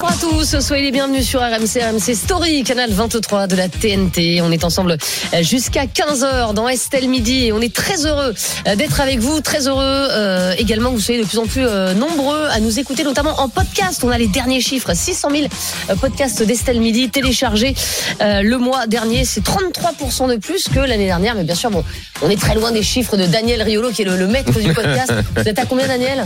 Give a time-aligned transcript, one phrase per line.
[0.00, 4.40] Bonjour à tous, soyez les bienvenus sur RMC, RMC Story, canal 23 de la TNT.
[4.42, 8.32] On est ensemble euh, jusqu'à 15h dans Estelle Midi et on est très heureux
[8.68, 11.66] euh, d'être avec vous, très heureux euh, également que vous soyez de plus en plus
[11.66, 14.04] euh, nombreux à nous écouter, notamment en podcast.
[14.04, 15.42] On a les derniers chiffres, 600 000
[15.90, 17.74] euh, podcasts d'Estelle Midi téléchargés
[18.20, 19.24] euh, le mois dernier.
[19.24, 21.82] C'est 33% de plus que l'année dernière, mais bien sûr, bon,
[22.22, 24.72] on est très loin des chiffres de Daniel Riolo qui est le, le maître du
[24.72, 25.12] podcast.
[25.36, 26.24] Vous êtes à combien Daniel?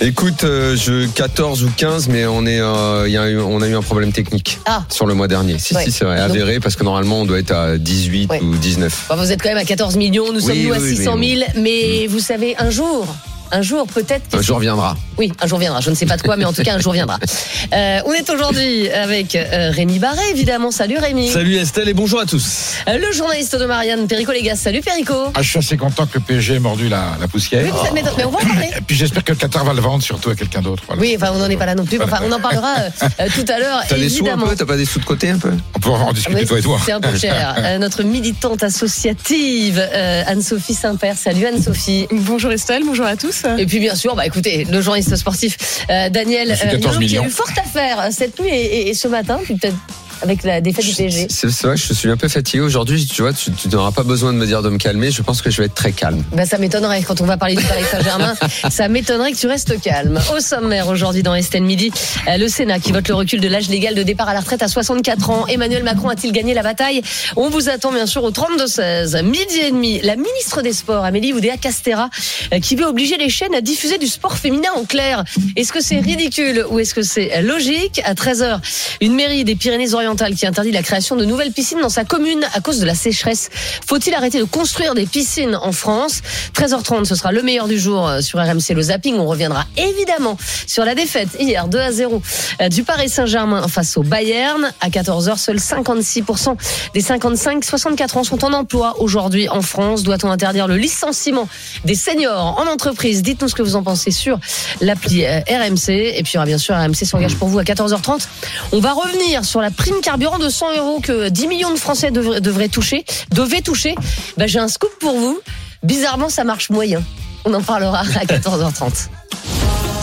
[0.00, 3.68] Écoute, euh, je 14 ou 15, mais on est, euh, y a eu, on a
[3.68, 4.82] eu un problème technique Ah.
[4.90, 5.58] sur le mois dernier.
[5.58, 5.84] Si, Ouais.
[5.84, 8.40] si, c'est vrai, Donc- avéré, parce que normalement on doit être à 18 Ouais.
[8.42, 9.06] ou 19.
[9.08, 11.22] Bon, vous êtes quand même à 14 millions, nous sommes nous à oui, 600 000,
[11.54, 13.06] mais mais vous savez, un jour,
[13.54, 14.36] un jour peut-être.
[14.36, 14.96] Un jour viendra.
[15.16, 15.80] Oui, un jour viendra.
[15.80, 17.18] Je ne sais pas de quoi, mais en tout cas, un jour viendra.
[17.72, 20.70] Euh, on est aujourd'hui avec euh, Rémi Barré, évidemment.
[20.70, 21.28] Salut Rémi.
[21.30, 22.74] Salut Estelle et bonjour à tous.
[22.86, 24.56] Euh, le journaliste de Marianne, Perico Légas.
[24.56, 25.14] Salut Perico.
[25.34, 27.64] Ah, je suis assez content que le PSG ait mordu la, la poussière.
[27.64, 28.68] Oui, mais, on va en parler.
[28.76, 30.84] Et puis j'espère que le Qatar va le vendre surtout à quelqu'un d'autre.
[30.86, 31.00] Voilà.
[31.00, 32.00] Oui, enfin, on n'en est pas là non plus.
[32.00, 34.46] Enfin, on en parlera euh, tout à l'heure, T'as des sous un évidemment.
[34.46, 35.52] peu T'as pas des sous de côté un peu?
[35.74, 36.78] On peut en discuter Oui, toi et toi.
[36.84, 37.54] C'est un peu cher.
[37.58, 41.16] Euh, notre militante associative, euh, Anne-Sophie Saint-Père.
[41.16, 42.06] Salut Anne-Sophie.
[42.12, 43.43] Bonjour Estelle, bonjour à tous.
[43.58, 47.06] Et puis bien sûr, bah écoutez, le journaliste sportif euh, Daniel Monsieur euh, 14 Riolo,
[47.08, 49.76] qui a eu forte affaire euh, cette nuit et, et- et ce matin, puis peut-être
[50.22, 51.26] avec la défaite du PSG.
[51.30, 53.06] C'est vrai, je suis un peu fatigué aujourd'hui.
[53.06, 55.10] Tu vois, tu, tu n'auras pas besoin de me dire de me calmer.
[55.10, 56.22] Je pense que je vais être très calme.
[56.32, 58.34] Bah, ça m'étonnerait quand on va parler du Paris Saint-Germain.
[58.70, 60.20] ça m'étonnerait que tu restes calme.
[60.34, 61.90] Au sommaire aujourd'hui dans Estelle Midi,
[62.28, 64.62] euh, le Sénat qui vote le recul de l'âge légal de départ à la retraite
[64.62, 65.46] à 64 ans.
[65.46, 67.02] Emmanuel Macron a-t-il gagné la bataille?
[67.36, 69.22] On vous attend bien sûr au 32-16.
[69.22, 72.08] Midi et demi, la ministre des Sports, Amélie Oudéa Castera,
[72.52, 75.24] euh, qui veut obliger les chaînes à diffuser du sport féminin en clair.
[75.56, 78.00] Est-ce que c'est ridicule ou est-ce que c'est logique?
[78.04, 78.60] À 13h,
[79.00, 80.03] une mairie des Pyrénées-Orientales
[80.36, 83.50] qui interdit la création de nouvelles piscines dans sa commune à cause de la sécheresse.
[83.86, 86.20] Faut-il arrêter de construire des piscines en France?
[86.54, 89.16] 13h30, ce sera le meilleur du jour euh, sur RMC le zapping.
[89.16, 90.36] On reviendra évidemment
[90.66, 92.22] sur la défaite hier 2 à 0
[92.60, 94.70] euh, du Paris Saint-Germain face au Bayern.
[94.80, 96.56] À 14h, seuls 56%
[96.92, 100.02] des 55-64 ans sont en emploi aujourd'hui en France.
[100.02, 101.48] Doit-on interdire le licenciement
[101.84, 103.22] des seniors en entreprise?
[103.22, 104.38] Dites-nous ce que vous en pensez sur
[104.80, 105.88] l'appli euh, RMC.
[105.88, 108.26] Et puis il y aura bien sûr RMC s'engage pour vous à 14h30.
[108.72, 112.10] On va revenir sur la prime carburant de 100 euros que 10 millions de Français
[112.10, 113.94] devraient, devraient toucher, devaient toucher.
[114.36, 115.40] Ben, J'ai un scoop pour vous.
[115.82, 117.02] Bizarrement, ça marche moyen.
[117.44, 119.08] On en parlera à 14h30.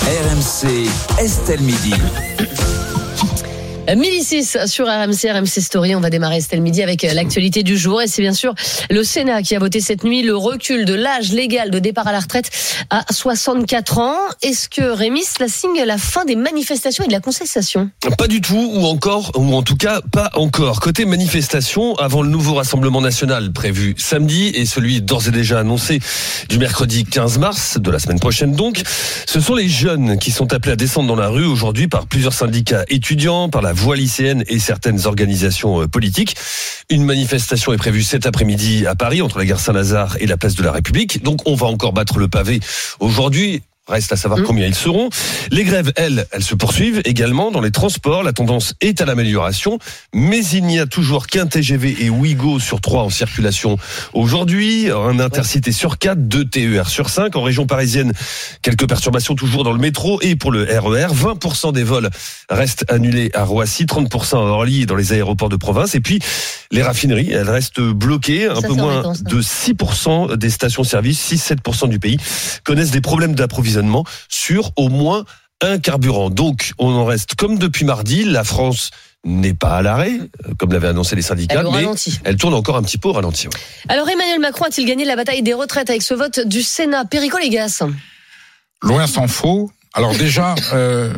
[0.03, 1.93] RMC, Estelle Midi.
[3.95, 5.95] 1006 sur RMC, RMC Story.
[5.95, 8.01] On va démarrer Estelle Midi avec euh, l'actualité du jour.
[8.01, 8.53] Et c'est bien sûr
[8.89, 12.11] le Sénat qui a voté cette nuit le recul de l'âge légal de départ à
[12.11, 12.49] la retraite
[12.89, 14.17] à 64 ans.
[14.41, 17.89] Est-ce que Rémi, cela signe la fin des manifestations et de la contestation?
[18.17, 20.79] Pas du tout, ou encore, ou en tout cas pas encore.
[20.79, 25.99] Côté manifestation, avant le nouveau Rassemblement national prévu samedi et celui d'ores et déjà annoncé
[26.49, 28.81] du mercredi 15 mars, de la semaine prochaine donc,
[29.25, 32.33] ce sont les jeunes qui sont appelés à descendre dans la rue aujourd'hui par plusieurs
[32.33, 36.35] syndicats étudiants, par la voie lycéenne et certaines organisations euh, politiques.
[36.89, 40.55] Une manifestation est prévue cet après-midi à Paris entre la gare Saint-Lazare et la place
[40.55, 41.23] de la République.
[41.23, 42.59] Donc on va encore battre le pavé
[42.99, 43.63] aujourd'hui.
[43.91, 44.43] Reste à savoir Mmh.
[44.43, 45.09] combien ils seront.
[45.51, 48.23] Les grèves, elles, elles se poursuivent également dans les transports.
[48.23, 49.77] La tendance est à l'amélioration,
[50.13, 53.77] mais il n'y a toujours qu'un TGV et Ouigo sur trois en circulation
[54.13, 57.35] aujourd'hui, un intercité sur quatre, deux TER sur cinq.
[57.35, 58.13] En région parisienne,
[58.61, 61.07] quelques perturbations toujours dans le métro et pour le E RER.
[61.13, 62.09] 20% des vols
[62.49, 65.93] restent annulés à Roissy, 30% à Orly et dans les aéroports de province.
[65.95, 66.19] Et puis,
[66.71, 68.47] les raffineries, elles restent bloquées.
[68.47, 72.17] Un Ça, peu moins de 6% des stations-service, 6-7% du pays
[72.63, 73.80] connaissent des problèmes d'approvisionnement
[74.29, 75.23] sur au moins
[75.61, 76.29] un carburant.
[76.29, 78.23] Donc, on en reste comme depuis mardi.
[78.23, 78.89] La France
[79.23, 80.13] n'est pas à l'arrêt,
[80.47, 82.19] euh, comme l'avaient annoncé les syndicats, Elle est au mais ralenti.
[82.23, 83.47] elle tourne encore un petit peu au ralenti.
[83.47, 83.53] ouais.
[83.87, 87.05] Alors Emmanuel Macron a-t-il gagné la bataille des retraites avec ce vote du Sénat?
[87.05, 87.83] Perico Légas
[88.81, 89.71] Loin s'en faut.
[89.93, 91.13] Alors déjà, euh,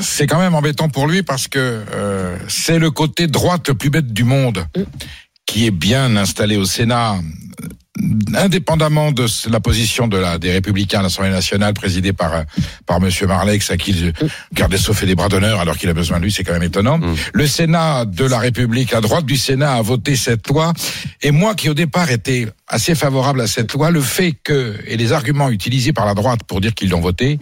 [0.00, 3.90] c'est quand même embêtant pour lui parce que euh, c'est le côté droite le plus
[3.90, 4.64] bête du monde
[5.46, 7.16] qui est bien installé au Sénat.
[8.34, 12.44] indépendamment de la position de la, des Républicains à l'Assemblée nationale, présidée par
[12.86, 14.12] par Monsieur Marlex, à qui le
[14.54, 16.98] garde fait des bras d'honneur alors qu'il a besoin de lui, c'est quand même étonnant.
[17.34, 20.72] Le Sénat de la République, la droite du Sénat, a voté cette loi.
[21.20, 24.96] Et moi, qui au départ était assez favorable à cette loi, le fait que et
[24.96, 27.38] les arguments utilisés par la droite pour dire qu'ils l'ont voté,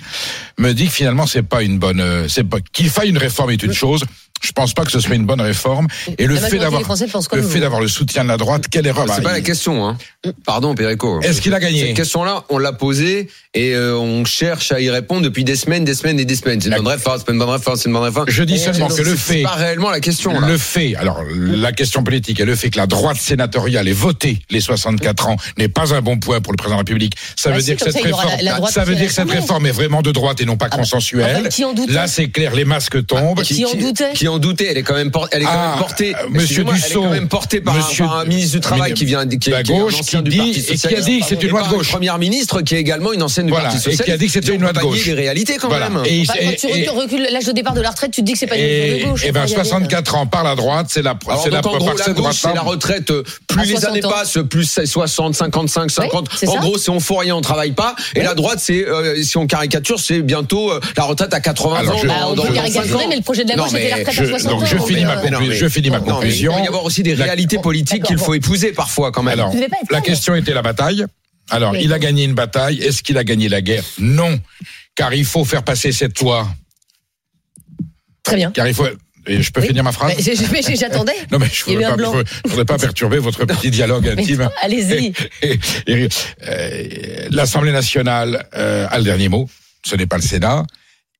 [0.58, 3.52] me dit que finalement c'est pas une bonne, euh, c'est pas qu'il faille une réforme
[3.52, 4.04] est une chose.
[4.40, 5.86] Je pense pas que ce soit une bonne réforme.
[6.18, 7.48] Et le fait d'avoir le vous.
[7.48, 9.86] fait d'avoir le soutien de la droite, quelle erreur C'est Bah, pas la question.
[9.86, 9.96] Hein.
[10.46, 11.20] Pardon, Perico.
[11.20, 14.88] Est-ce qu'il a gagné Cette question-là, on l'a posée et euh, on cherche à y
[14.90, 16.60] répondre depuis des semaines, des semaines et des semaines.
[16.60, 18.26] C'est une bonne réforme, c'est pas une bonne réforme, c'est une bonne réforme.
[18.28, 20.38] Je dis Et seulement c'est- que le c'est fait- pas réellement la question.
[20.38, 20.46] Là.
[20.46, 24.38] Le fait, alors la question politique et le fait que la droite sénatoriale ait voté
[24.50, 27.14] les 64 ans n'est pas un bon point pour le président de la République.
[27.36, 29.12] Ça Bah veut si, dire que cette réforme, la- la droite ça veut dire que
[29.12, 31.48] cette réforme est vraiment de droite et non pas bah, consensuelle.
[31.50, 33.42] qui en doutait Là, c'est clair, les masques tombent.
[33.42, 35.68] Qui en doutait Qui en doutait Elle est quand même, por- elle est quand Ah,
[35.70, 36.14] même portée.
[36.14, 39.04] euh, Monsieur Elle est quand même portée par, un- par un, ministre du travail qui
[39.04, 40.76] vient, qui, qui la est un gauche ancien qui du Parti dit- et qui a
[40.76, 41.08] socialiste.
[41.08, 41.90] dit que c'est une loi de gauche.
[41.90, 44.20] Première ministre qui est également une ancienne du Voilà, Parti et qui a socialiste.
[44.20, 45.04] dit que c'était une loi de gauche.
[45.06, 45.88] les réalités quand Voilà.
[45.90, 46.02] même.
[46.06, 48.26] Et, Enfin, et- quand tu et- recules l'âge de départ de la retraite, tu te
[48.26, 49.24] dis que c'est pas une mesure et- de gauche.
[49.24, 51.60] et ben Enfin, 64 ans par la droite, c'est la Alors, c'est la
[52.32, 53.10] c'est retraite.
[53.10, 56.28] euh, Plus les 60 années passent, plus c'est 60, 55, 50.
[56.36, 57.94] c'est en gros, c'est on fout rien, on travaille pas.
[58.14, 61.94] Et la droite, c'est, euh, si on caricature, c'est bientôt la retraite à 80 Alors,
[61.94, 61.98] ans.
[62.02, 63.96] je- dans- Bah, on peut 25 caricaturer, mais le projet de la gauche, c'était la
[63.96, 64.58] retraite à je- 60 ans.
[64.58, 65.40] donc, je finis ma conclusion.
[65.40, 66.52] Non, mais- je finis ma non, mais conclusion.
[66.52, 69.34] Il doit y avoir aussi des réalités politiques qu'il faut épouser parfois quand même.
[69.34, 69.52] Alors,
[69.90, 71.04] la question était la bataille.
[71.50, 71.80] Alors, Oui.
[71.82, 72.80] il a gagné une bataille.
[72.80, 73.82] Est-ce qu'il a gagné la guerre?
[73.98, 74.38] Non,
[74.94, 76.46] car il faut faire passer cette loi.
[78.22, 78.50] Très bien.
[78.52, 78.86] Car il faut.
[79.26, 79.66] et je peux Oui.
[79.68, 80.14] finir ma phrase?
[80.78, 81.12] J'attendais.
[81.30, 81.74] Non, mais je eu
[82.44, 84.48] voudrais pas, perturber votre petit dialogue intime.
[84.62, 85.12] Allez-y.
[85.88, 86.08] Euh,
[87.30, 89.48] L'Assemblée nationale euh, a le dernier mot.
[89.84, 90.64] Ce n'est pas le Sénat.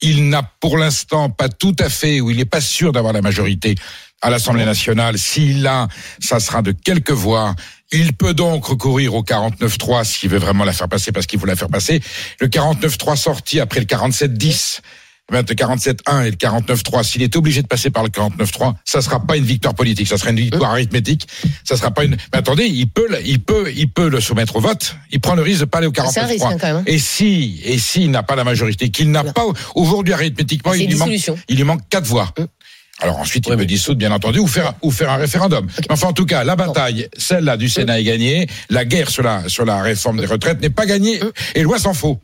[0.03, 3.23] Il n'a pour l'instant pas tout à fait, ou il n'est pas sûr d'avoir la
[3.23, 3.75] majorité
[4.23, 5.19] à l'Assemblée nationale.
[5.19, 5.89] S'il l'a,
[6.21, 7.55] ça sera de quelques voix.
[7.93, 11.47] Il peut donc recourir au 49-3 s'il veut vraiment la faire passer, parce qu'il veut
[11.47, 12.01] la faire passer.
[12.41, 14.81] Le 49-3 sorti après le 47-10.
[15.31, 18.75] Eh ben, Le 47-1 et le 49-3, s'il est obligé de passer par le 49-3,
[18.85, 21.27] ça sera pas une victoire politique, ça sera une victoire arithmétique,
[21.65, 22.13] ça sera pas une.
[22.33, 24.97] Mais attendez, il peut, le- il peut, il peut le soumettre au vote.
[25.13, 26.11] Il prend le risque de pas aller au 49-3.
[26.13, 26.83] C'est un risque, hein, quand même, hein.
[26.87, 29.45] Et si, et s'il n'a pas la majorité, qu'il n'a pas
[29.75, 31.09] aujourd'hui arithmétiquement, il lui manque,
[31.49, 32.33] il lui manque quatre voix.
[33.01, 35.67] Alors ensuite, il peut dissoudre, bien entendu, ou faire, ou faire un référendum.
[35.89, 38.47] Enfin, en tout cas, la bataille, celle-là du Sénat est gagnée.
[38.69, 41.21] La guerre sur la, sur la réforme des retraites n'est pas gagnée.
[41.55, 42.19] Et loin s'en faut.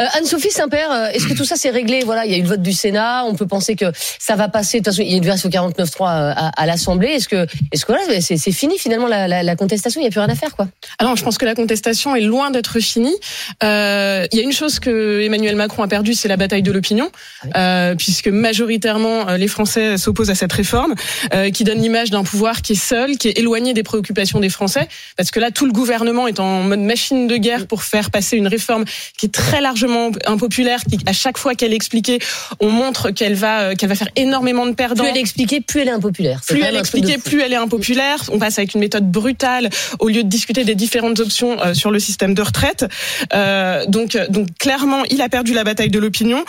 [0.00, 2.02] Euh, Anne-Sophie Saint-Père, euh, est-ce que tout ça c'est réglé?
[2.04, 3.86] Voilà, il y a eu le vote du Sénat, on peut penser que
[4.20, 4.78] ça va passer.
[4.78, 7.08] De toute façon, il y a une version 49.3 euh, à, à l'Assemblée.
[7.08, 10.00] Est-ce que, est-ce que voilà, c'est, c'est fini finalement la, la, la contestation?
[10.00, 10.68] Il n'y a plus rien à faire, quoi.
[11.00, 13.16] Alors, je pense que la contestation est loin d'être finie.
[13.64, 16.70] Euh, Il y a une chose que Emmanuel Macron a perdue, c'est la bataille de
[16.70, 17.10] l'opinion,
[17.56, 20.94] euh, puisque majoritairement euh, les Français s'opposent à cette réforme,
[21.34, 24.48] euh, qui donne l'image d'un pouvoir qui est seul, qui est éloigné des préoccupations des
[24.48, 24.88] Français,
[25.18, 28.36] parce que là, tout le gouvernement est en mode machine de guerre pour faire passer
[28.38, 28.84] une réforme
[29.18, 32.18] qui est très largement impopulaire, qui à chaque fois qu'elle est expliquée,
[32.60, 35.02] on montre qu'elle va euh, qu'elle va faire énormément de perdants.
[35.02, 36.40] Plus elle est expliquée, plus elle est impopulaire.
[36.46, 38.18] Plus elle est expliquée, plus elle est impopulaire.
[38.32, 39.68] On passe avec une méthode brutale
[39.98, 42.86] au lieu de discuter des différentes options euh, sur le système de retraite.
[43.34, 46.44] Euh, donc, donc clairement, il a perdu la bataille de l'opinion.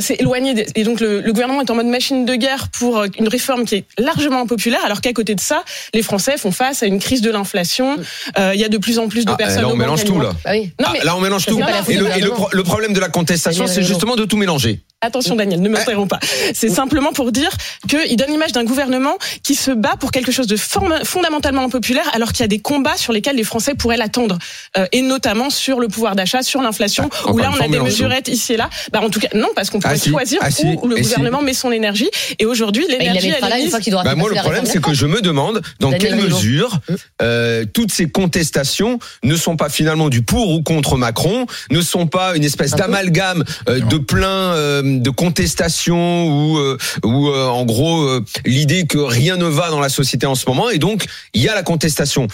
[0.00, 2.93] C'est éloigné des- et donc le, le gouvernement est en mode machine de guerre pour
[2.96, 6.50] euh, une réforme qui est largement impopulaire, alors qu'à côté de ça, les Français font
[6.52, 7.96] face à une crise de l'inflation.
[8.38, 9.62] Euh, Il y a de plus en plus de Ah, personnes.
[9.62, 10.32] là, on au mélange tout, là.
[10.44, 10.72] Ah oui.
[10.80, 11.58] Non, Ah, mais là, on mélange tout.
[11.58, 12.34] Et, le, et le gouvernement.
[12.34, 14.80] pro- le problème de la contestation, c'est justement de tout mélanger.
[15.04, 16.20] Attention Daniel, ne m'interromps pas.
[16.54, 17.50] C'est simplement pour dire
[17.88, 22.32] qu'il donne l'image d'un gouvernement qui se bat pour quelque chose de fondamentalement impopulaire alors
[22.32, 24.38] qu'il y a des combats sur lesquels les Français pourraient l'attendre.
[24.76, 27.78] Euh, et notamment sur le pouvoir d'achat, sur l'inflation, Ah, où là on a des
[27.80, 28.68] mesurettes ici et là.
[28.92, 30.10] Bah, en tout cas, non, parce qu'on pourrait Ah, si.
[30.10, 30.64] choisir Ah, si.
[30.82, 31.02] où le si.
[31.02, 32.10] gouvernement met son énergie.
[32.38, 33.28] Et aujourd'hui, Bah, il l'énergie,
[33.64, 33.78] mise...
[33.80, 36.78] qu'il aura Bah, moi, le problème, c'est que je me demande dans Daniel quelle mesure
[37.22, 42.06] euh, toutes ces contestations ne sont pas finalement du pour ou contre Macron, ne sont
[42.06, 47.64] pas une espèce d'amalgame euh, de plein euh, de contestations ou euh, ou euh, en
[47.64, 51.06] gros euh, l'idée que rien ne va dans la société en ce moment et donc
[51.32, 52.28] il y a la contestation.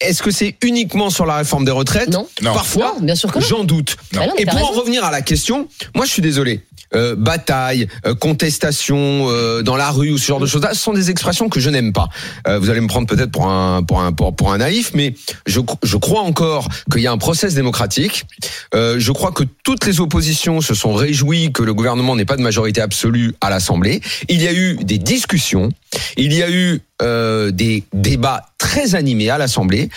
[0.00, 2.26] Est-ce que c'est uniquement sur la réforme des retraites Non.
[2.42, 2.52] Non.
[2.52, 3.44] Parfois, Non, bien sûr que non.
[3.46, 3.96] j'en doute.
[4.12, 6.62] Bah non, Et pour en revenir à la question, moi je suis désolé.
[6.92, 10.92] Euh, bataille, euh, contestation euh, dans la rue ou ce genre de choses-là, ce sont
[10.92, 12.08] des expressions que je n'aime pas.
[12.48, 15.14] Euh, vous allez me prendre peut-être pour un pour un pour, pour un naïf, mais
[15.46, 18.24] je je crois encore qu'il y a un process démocratique.
[18.74, 22.36] Euh, je crois que toutes les oppositions se sont réjouies que le gouvernement n'ait pas
[22.36, 24.00] de majorité absolue à l'Assemblée.
[24.28, 25.68] Il y a eu des discussions,
[26.16, 29.90] il y a eu euh, des débats très animés à l'Assemblée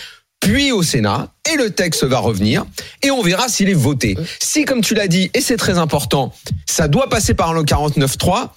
[0.44, 2.66] puis au Sénat, et le texte va revenir,
[3.02, 4.14] et on verra s'il est voté.
[4.42, 6.34] Si, comme tu l'as dit, et c'est très important,
[6.66, 8.50] ça doit passer par le 49.3,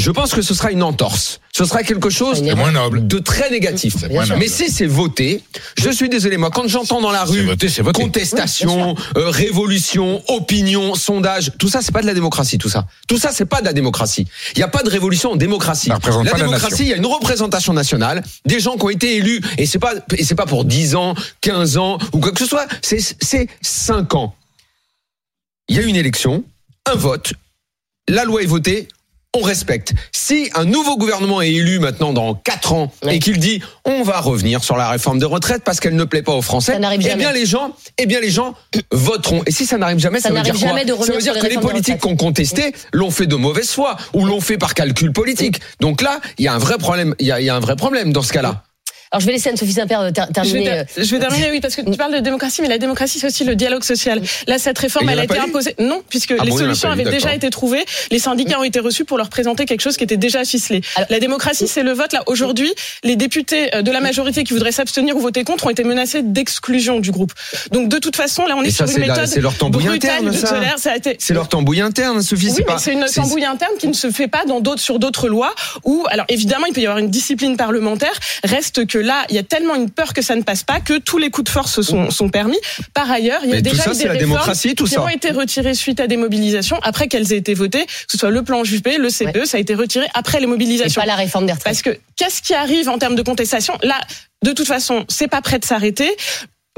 [0.00, 1.40] je pense que ce sera une entorse.
[1.52, 3.06] Ce sera quelque chose moins noble.
[3.06, 3.96] de très négatif.
[3.98, 4.40] C'est moins noble.
[4.40, 5.42] Mais si c'est voté,
[5.76, 8.00] je suis désolé, moi, quand j'entends dans la C'est rue voté, c'est voté.
[8.00, 12.86] contestation, euh, révolution, opinion, sondage, tout ça, c'est pas de la démocratie, tout ça.
[13.08, 14.26] Tout ça, c'est pas de la démocratie.
[14.54, 15.90] Il n'y a pas de révolution en démocratie.
[16.24, 19.66] La démocratie, il y a une représentation nationale, des gens qui ont été élus, et
[19.66, 22.66] c'est pas, et c'est pas pour 10 ans, 15 ans, ou quoi que ce soit,
[22.80, 24.34] c'est, c'est 5 ans.
[25.68, 26.44] Il y a une élection,
[26.86, 27.32] un vote,
[28.08, 28.88] la loi est votée,
[29.38, 29.92] on respecte.
[30.12, 33.16] Si un nouveau gouvernement est élu maintenant dans quatre ans Ouais.
[33.16, 36.22] et qu'il dit on va revenir sur la réforme des retraites parce qu'elle ne plaît
[36.22, 38.54] pas aux Français, eh bien les gens, eh bien les gens
[38.92, 39.42] voteront.
[39.46, 41.14] Et si ça n'arrive jamais, Ça ça, veut dire n'arrive quoi jamais de Ça revenir
[41.16, 44.40] veut dire sur que les politiques qu'on contesté l'ont fait de mauvaise foi ou l'ont
[44.40, 45.60] fait par calcul politique.
[45.80, 47.14] Donc là, il y a un vrai problème.
[47.20, 48.64] Il y a, il y a un vrai problème dans ce cas-là.
[49.12, 50.64] Alors je vais laisser Anne-Sophie Saint-Père euh, ter- Je vais, terminer.
[50.86, 53.26] ter- je vais terminer, oui, parce que tu parles de démocratie, mais la démocratie, c'est
[53.26, 54.22] aussi le dialogue social.
[54.46, 55.74] Là, cette réforme, elle a a été imposée.
[55.80, 57.84] Non, puisque Ah les bon, solutions avaient déjà été trouvées.
[58.12, 60.80] Les syndicats ont été reçus pour leur présenter quelque chose qui était déjà ficelé.
[60.94, 62.12] Alors- la démocratie, c'est le vote.
[62.12, 65.70] Là, aujourd'hui, les députés euh, de la majorité qui voudraient s'abstenir ou voter contre ont
[65.70, 67.32] été menacés d'exclusion du groupe.
[67.72, 69.86] Donc, de toute façon, là, on est sur une c'est la- méthode c'est leur tambouille
[69.86, 70.96] brutale interne, de ça.
[70.96, 71.16] été.
[71.18, 72.46] C'est leur tambouille interne, Sophie.
[72.46, 72.78] Oui, c'est mais pas.
[72.78, 75.52] c'est une tambouille interne qui ne se fait pas dans d'autres, sur d'autres lois
[75.84, 78.12] où, alors évidemment, il peut y avoir une discipline parlementaire.
[78.44, 80.98] Reste que là, il y a tellement une peur que ça ne passe pas que
[80.98, 82.58] tous les coups de force sont, sont permis.
[82.94, 84.94] Par ailleurs, il y a Mais déjà ça, eu des la réformes démocratie, tout qui
[84.94, 85.02] ça.
[85.02, 88.30] ont été retirées suite à des mobilisations après qu'elles aient été votées, que ce soit
[88.30, 91.00] le plan Juppé, le CPE, ça a été retiré après les Et mobilisations.
[91.00, 91.64] pas la réforme des retraites.
[91.64, 93.76] Parce que qu'est-ce qui arrive en termes de contestation?
[93.82, 94.00] Là,
[94.42, 96.10] de toute façon, c'est pas prêt de s'arrêter.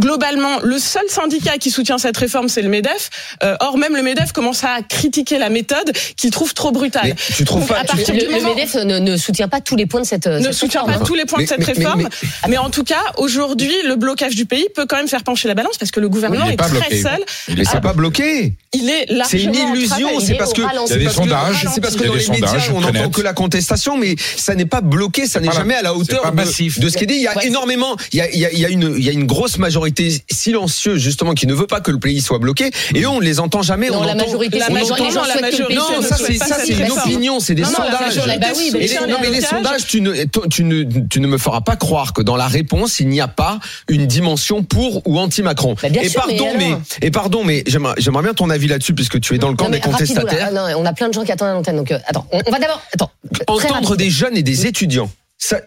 [0.00, 3.10] Globalement, le seul syndicat qui soutient cette réforme, c'est le MEDEF.
[3.42, 7.08] Euh, or, même le MEDEF commence à critiquer la méthode qu'il trouve trop brutale.
[7.08, 9.48] Mais tu trouves Donc, pas à tu- le, du le moment- MEDEF ne, ne soutient
[9.48, 10.26] pas tous les points de cette.
[10.26, 12.48] ne cette soutient réforme, pas tous les points Mais- de cette mais- mais- réforme, mais-
[12.48, 15.54] mais, en tout cas, aujourd'hui, le blocage du pays peut quand même faire pencher la
[15.54, 17.02] balance parce que le gouvernement Il n'est est pas très bloqué.
[17.02, 17.20] seul.
[17.54, 18.54] Mais c'est pas bloqué.
[18.72, 20.08] Il est largement C'est une illusion.
[20.18, 20.94] Il C'est est parce que ralenti.
[20.94, 22.80] Il y a des c'est parce sondages, C'est parce que il dans les médias, on
[22.80, 25.96] n'entend que la contestation, mais ça n'est pas bloqué, ça n'est jamais à la C'est
[25.96, 26.80] hauteur pas de, massif.
[26.80, 27.14] de ce qui est dit.
[27.16, 29.81] Il y a énormément, il il il il y a une grosse majorité
[30.30, 32.70] silencieuse justement qui ne veut pas que le pays soit bloqué.
[32.94, 33.88] Et eux, on ne les entend jamais.
[33.88, 36.72] Non, on la entend- majorité, la majorité, non, la majorité Non, ça c'est ça c'est
[36.74, 38.16] une opinion, c'est des Non, non, la sondages.
[38.16, 40.12] majorité Bah oui, les non mais les sondages, tu ne,
[40.50, 43.28] tu ne, tu ne me feras pas croire que dans la réponse il n'y a
[43.28, 43.58] pas
[43.88, 45.74] une dimension pour ou anti Macron.
[45.82, 49.20] Bah, et sûr, pardon, mais, et pardon, mais j'aimerais, j'aimerais bien ton avis là-dessus puisque
[49.20, 50.50] tu es dans le camp des contestataires.
[50.76, 51.76] On a plein de gens qui attendent à l'antenne.
[51.76, 52.80] Donc, euh, attends, on, on va d'abord.
[52.92, 53.10] Attends.
[53.46, 55.60] entendre des jeunes et des étudiants ça,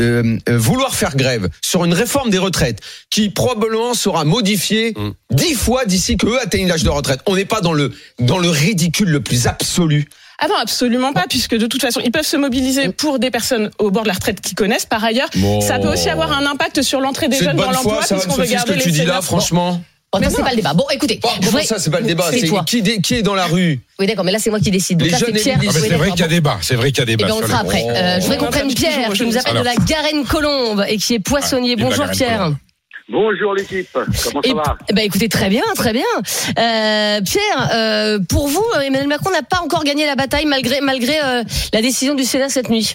[0.00, 5.10] euh, euh, vouloir faire grève sur une réforme des retraites qui probablement sera modifiée Mm.
[5.32, 7.20] dix fois d'ici qu'eux atteignent l'âge de retraite.
[7.26, 10.08] On n'est pas dans le dans le ridicule le plus absolu.
[10.40, 13.70] Ah non, absolument pas, puisque de toute façon, ils peuvent se mobiliser pour des personnes
[13.78, 14.84] au bord de la retraite qui connaissent.
[14.84, 15.60] Par ailleurs, Bon.
[15.60, 18.44] ça peut aussi avoir un impact sur l'entrée des de jeunes dans l'emploi, puisqu'on veut
[18.44, 19.80] Sophie, ce garder que tu les dis là, franchement.
[20.14, 20.74] Bon, Mais attends, c'est pas le débat.
[20.74, 21.18] Bon, écoutez.
[21.22, 23.80] Bon, comment ça, c'est pas le débat C'est qui, dé- qui est dans la rue
[23.98, 24.98] Oui, d'accord, mais là, c'est moi qui décide.
[24.98, 25.58] Donc Les là, c'est jeunes et Pierre.
[25.60, 26.58] Ah, c'est vrai qu'il y a débat.
[26.62, 27.26] C'est vrai qu'il y a Eh débat.
[27.28, 27.84] ben, on le fera après.
[27.88, 28.50] Euh, je voudrais qu'on Oh.
[28.50, 31.74] prenne Pierre, qui je nous appelle de la Garenne Colombe et qui est poissonnier.
[31.76, 32.52] Bonjour Pierre.
[33.08, 34.76] Bonjour l'équipe, comment Et, ça va?
[34.88, 36.04] eh ben, écoutez, très bien, très bien.
[36.58, 41.18] Euh, Pierre, euh, pour vous, Emmanuel Macron n'a pas encore gagné la bataille malgré, malgré
[41.22, 41.42] euh,
[41.74, 42.94] la décision du Sénat cette nuit.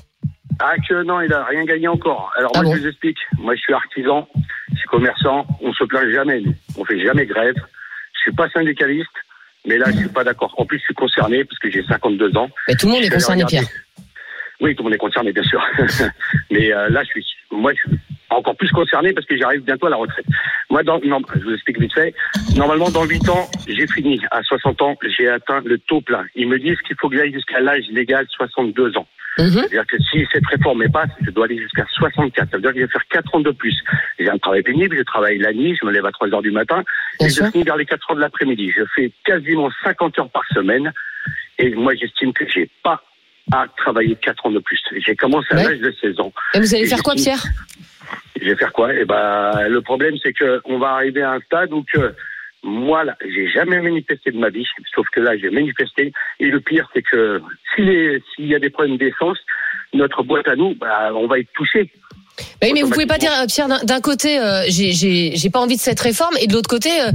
[0.60, 2.32] Ah que non, il a rien gagné encore.
[2.38, 4.28] Alors Ah moi bon je vous explique, moi je suis artisan,
[4.74, 6.54] je suis commerçant, on se plaint jamais, nous.
[6.78, 7.56] on fait jamais grève.
[8.14, 9.08] Je suis pas syndicaliste,
[9.66, 10.54] mais là je suis pas d'accord.
[10.58, 12.50] En plus je suis concerné parce que j'ai 52 ans.
[12.68, 13.46] Mais tout le monde est concerné.
[13.46, 13.64] Pierre.
[14.62, 15.66] Oui, tout le monde est concerné bien sûr.
[16.52, 18.00] mais euh, là je suis, moi je suis
[18.30, 20.26] encore plus concerné parce que j'arrive bientôt à la retraite.
[20.70, 22.14] Moi, dans, non, je vous explique vite fait.
[22.56, 24.22] Normalement, dans 8 ans, j'ai fini.
[24.32, 26.26] À 60 ans, j'ai atteint le taux plein.
[26.36, 29.08] Ils me disent qu'il faut que j'aille jusqu'à l'âge légal 62 ans.
[29.38, 29.50] Mhm.
[29.52, 32.50] C'est-à-dire que si cette réforme est passe, je dois aller jusqu'à 64.
[32.52, 33.76] Ça veut dire que je vais faire 4 ans de plus.
[34.20, 36.52] J'ai un travail pénible, je travaille la nuit, je me lève à 3 heures du
[36.52, 36.84] matin,
[37.20, 37.46] Bien et sûr.
[37.46, 38.72] je finis vers les 4 heures de l'après-midi.
[38.76, 40.92] Je fais quasiment 50 heures par semaine,
[41.58, 43.02] et moi j'estime que j'ai pas
[43.54, 44.80] à travailler 4 ans de plus.
[45.06, 45.64] J'ai commencé à Ouais.
[45.64, 46.34] l'âge de 16 ans.
[46.54, 47.42] Et vous allez Et faire quoi, Pierre?
[48.42, 48.94] Je vais faire quoi?
[48.94, 52.14] Eh ben, le problème, c'est que on va arriver à un stade où que
[52.64, 56.12] moi, là, j'ai jamais manifesté de ma vie, sauf que là, j'ai manifesté.
[56.40, 57.42] Et le pire, c'est que
[57.76, 59.38] s'il s'il y a des problèmes d'essence,
[59.94, 61.92] notre boîte à nous, bah, on va être touché.
[62.62, 65.76] Bah oui, mais vous pouvez pas dire, euh, Pierre, d'un- côté, euh, j'ai- pas envie
[65.76, 67.08] de cette réforme, et de l'autre côté, euh,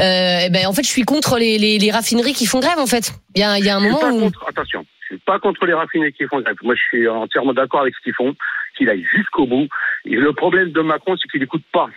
[0.00, 2.78] euh, eh ben, en fait, je suis contre les, les, les raffineries qui font grève,
[2.78, 3.12] en fait.
[3.36, 4.20] Il y a, il y a un Je suis moment pas où.
[4.20, 6.56] contre, attention, je suis pas contre les raffinés qui font grève.
[6.64, 8.34] Moi, je suis entièrement d'accord avec ce qu'ils font,
[8.76, 9.68] qu'ils aillent jusqu'au bout.
[10.04, 11.88] Et le problème de Macron, c'est qu'il n'écoute pas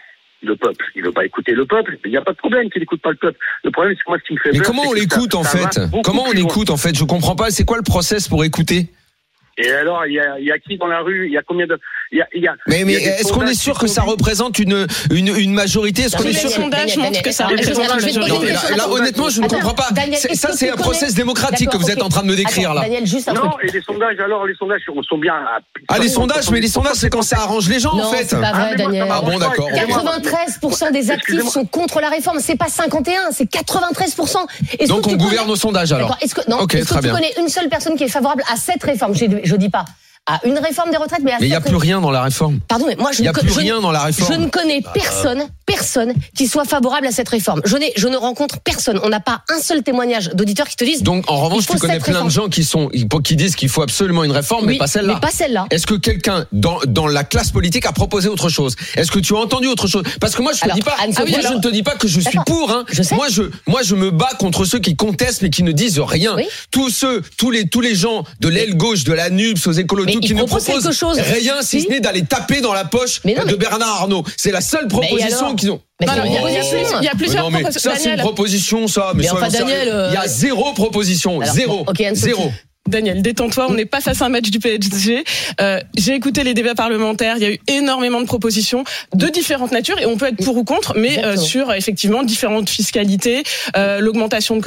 [0.41, 0.85] le peuple.
[0.95, 1.97] Il veut pas écouter le peuple.
[2.05, 3.37] Il n'y a pas de problème qu'il n'écoute pas le peuple.
[3.63, 5.43] Le problème, c'est que moi, ce qui me fait Mais peur, comment on l'écoute en
[5.43, 7.49] fait Comment on écoute en fait Je comprends pas.
[7.49, 8.89] C'est quoi le process pour écouter?
[9.57, 11.27] Et alors, il y a, il y a qui dans la rue?
[11.27, 11.79] Il y a combien de
[12.11, 15.35] y a, il y a, Mais, est-ce qu'on est sûr que ça représente une, une,
[15.35, 16.03] une majorité?
[16.03, 18.77] Est-ce qu'on est sûr les que...
[18.77, 19.89] là, honnêtement, je ne comprends pas.
[20.33, 22.83] Ça, c'est un process démocratique que vous êtes en train de me décrire là.
[23.33, 25.33] Non, et les sondages, alors, les sondages sont bien.
[25.87, 28.25] Ah, les sondages, mais les sondages, c'est quand ça arrange les gens en Non, fait.
[28.25, 29.07] c'est pas Ah, vrai, ça Daniel.
[29.09, 29.69] Ah bon, d'accord.
[29.73, 30.17] excusez-moi.
[30.19, 32.39] 93% des actifs sont contre la réforme.
[32.39, 34.37] C'est pas 51, c'est 93%.
[34.79, 36.17] Est-ce Donc on gouverne au sondage alors.
[36.21, 38.43] Est-ce que, non, Ok, est-ce que très tu connais une seule personne qui est favorable
[38.51, 39.13] à cette réforme?
[39.15, 39.85] Je, je dis pas
[40.27, 42.23] à une réforme des retraites, mais à Mais il n'y a plus rien dans la
[42.23, 42.59] réforme.
[42.67, 44.43] Pardon, mais moi je ne co- je ne- rien dans la Je réforme.
[44.43, 47.61] ne connais personne, personne qui soit favorable à cette réforme.
[47.65, 48.99] Je, je ne rencontre personne.
[49.03, 51.03] On n'a pas un seul témoignage d'auditeurs qui te disent.
[51.03, 52.27] Donc en revanche, tu connais plein réforme.
[52.27, 52.89] de gens qui sont
[53.23, 55.15] qui disent qu'il faut absolument une réforme, mais pas celle-là.
[55.15, 55.67] Mais pas celle-là.
[55.71, 58.75] Est-ce que quelqu'un dans, dans la classe politique a proposé autre chose?
[58.95, 60.03] Est-ce que tu as entendu autre chose?
[60.19, 61.83] Parce que moi je te Alors, dis pas, Anne-Sophie, moi, alors- je ne te dis
[61.83, 62.71] pas que je suis pour.
[62.71, 62.85] Hein.
[62.91, 63.15] Je sais.
[63.15, 66.35] Moi je moi je me bats contre ceux qui contestent mais qui ne disent rien.
[66.35, 66.45] Oui.
[66.71, 70.05] Tous ceux, tous les tous les gens de l'aile gauche, de la NUPS, aux écolos,
[70.05, 71.19] qui ne proposent chose.
[71.19, 71.85] rien si Si.
[71.85, 74.23] ce n'est d'aller taper dans la poche Mais non, de mais- Bernard Arnault.
[74.37, 75.81] C'est la seule proposition alors qu'ils ont.
[75.99, 77.91] Mais Non, c'est non, une il y a- il y a plusieurs non, mais propositions.
[77.91, 79.11] ça c'est une proposition, ça.
[79.15, 82.33] Mais, Mais enfin, Daniel, euh, il y a zéro proposition, Alors, zéro, bon, ok, Anne-Sophie.
[82.35, 82.51] zéro.
[82.87, 85.23] Daniel, détends-toi, on n'est pas face à un match du PSG.
[85.59, 88.83] Euh, J'ai écouté les débats parlementaires, il y a eu énormément de propositions
[89.15, 92.69] de différentes natures et on peut être pour ou contre, mais euh, sur effectivement différentes
[92.69, 93.41] fiscalités,
[93.75, 94.61] euh, l'augmentation de,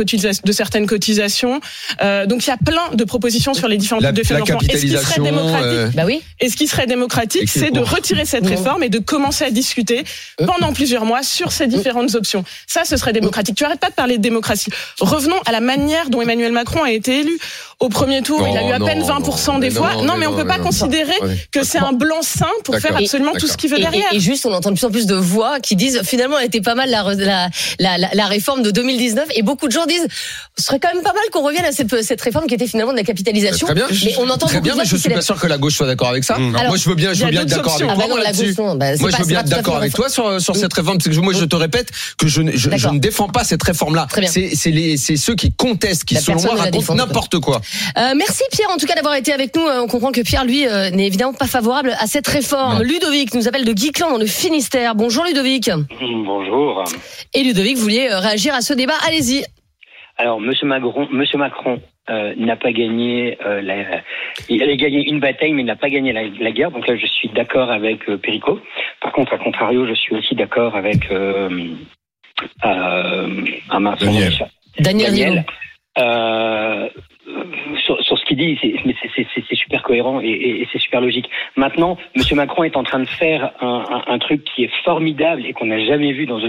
[0.44, 1.60] de certaines cotisations.
[2.02, 4.58] Euh, donc il y a plein de propositions sur les différents La, types de financement.
[4.68, 5.22] Et ce qui serait capitalisation.
[5.22, 6.20] démocratique, euh, Bah oui.
[6.40, 10.02] et ce qui serait démocratique, c'est de retirer cette réforme et de commencer à discuter
[10.44, 12.42] pendant plusieurs mois sur ces différentes options.
[12.66, 13.54] Ça, ce serait démocratique.
[13.54, 14.70] Tu arrêtes pas de parler de démocratie.
[14.98, 17.38] Revenons à la manière dont Emmanuel Macron a été élu.
[17.80, 19.94] Au premier tour, il a eu à Non, peine non, 20% non, des voix.
[19.96, 20.64] non, mais mais on non, peut pas non.
[20.64, 21.36] considérer Ouais.
[21.52, 24.12] que c'est un blanc-seing pour faire absolument tout ce qui veut derrière.
[24.12, 26.46] et- et juste, on entend de plus en plus de voix qui disent finalement, elle
[26.46, 27.48] était pas mal la, la,
[27.78, 29.28] la, la, la réforme de 2019.
[29.34, 30.06] Et beaucoup de gens disent,
[30.58, 32.92] ce serait quand même pas mal qu'on revienne à cette, cette réforme qui était finalement
[32.92, 33.66] de la capitalisation.
[33.66, 33.86] Très bien.
[34.04, 36.08] Mais on entend Très bien, mais je suis pas sûr que la gauche soit d'accord
[36.08, 36.34] avec ça.
[36.34, 37.88] Alors, moi, je veux bien, je veux être d'accord avec.
[37.90, 38.74] Ah toi bah moi, non.
[38.76, 41.20] Bah, Moi, je veux bien être d'accord avec toi sur, sur cette réforme, parce que
[41.20, 44.06] moi, je te répète que je, ne- je, ne défends pas cette réforme-là.
[44.10, 44.30] Très bien.
[44.30, 47.60] C'est ceux qui contestent, qui La selon moi ne la racontent n'importe quoi.
[47.98, 49.66] Euh, merci Pierre en tout cas d'avoir été avec nous.
[49.66, 52.82] Euh, On comprend que Pierre lui euh, n'est évidemment pas favorable à cette réforme.
[52.82, 54.94] Ludovic nous appelle de Guiclan dans le Finistère.
[54.94, 55.68] Bonjour Ludovic.
[56.00, 56.84] Bonjour.
[57.34, 59.44] Et Ludovic, vous vouliez réagir à ce débat Allez-y.
[60.16, 63.36] Alors, Monsieur Macron, Monsieur Macron euh, n'a pas gagné.
[63.44, 64.00] euh, la,
[64.48, 66.70] il a gagné une bataille, mais il n'a pas gagné la, la guerre.
[66.70, 68.60] Donc là, je suis d'accord avec euh, Perico.
[69.00, 71.48] Par contre, à contrario, je suis aussi d'accord avec euh,
[72.64, 74.32] euh, ah Daniel.
[74.78, 75.44] Daniel, Daniel.
[77.28, 77.44] Euh,
[77.76, 81.28] sur, ce qu'il dit, c'est- super cohérent et, c'est super logique.
[81.56, 85.66] Maintenant, Monsieur Macron est en train de faire un, truc qui est formidable et qu'on
[85.66, 86.40] n'a jamais vu dans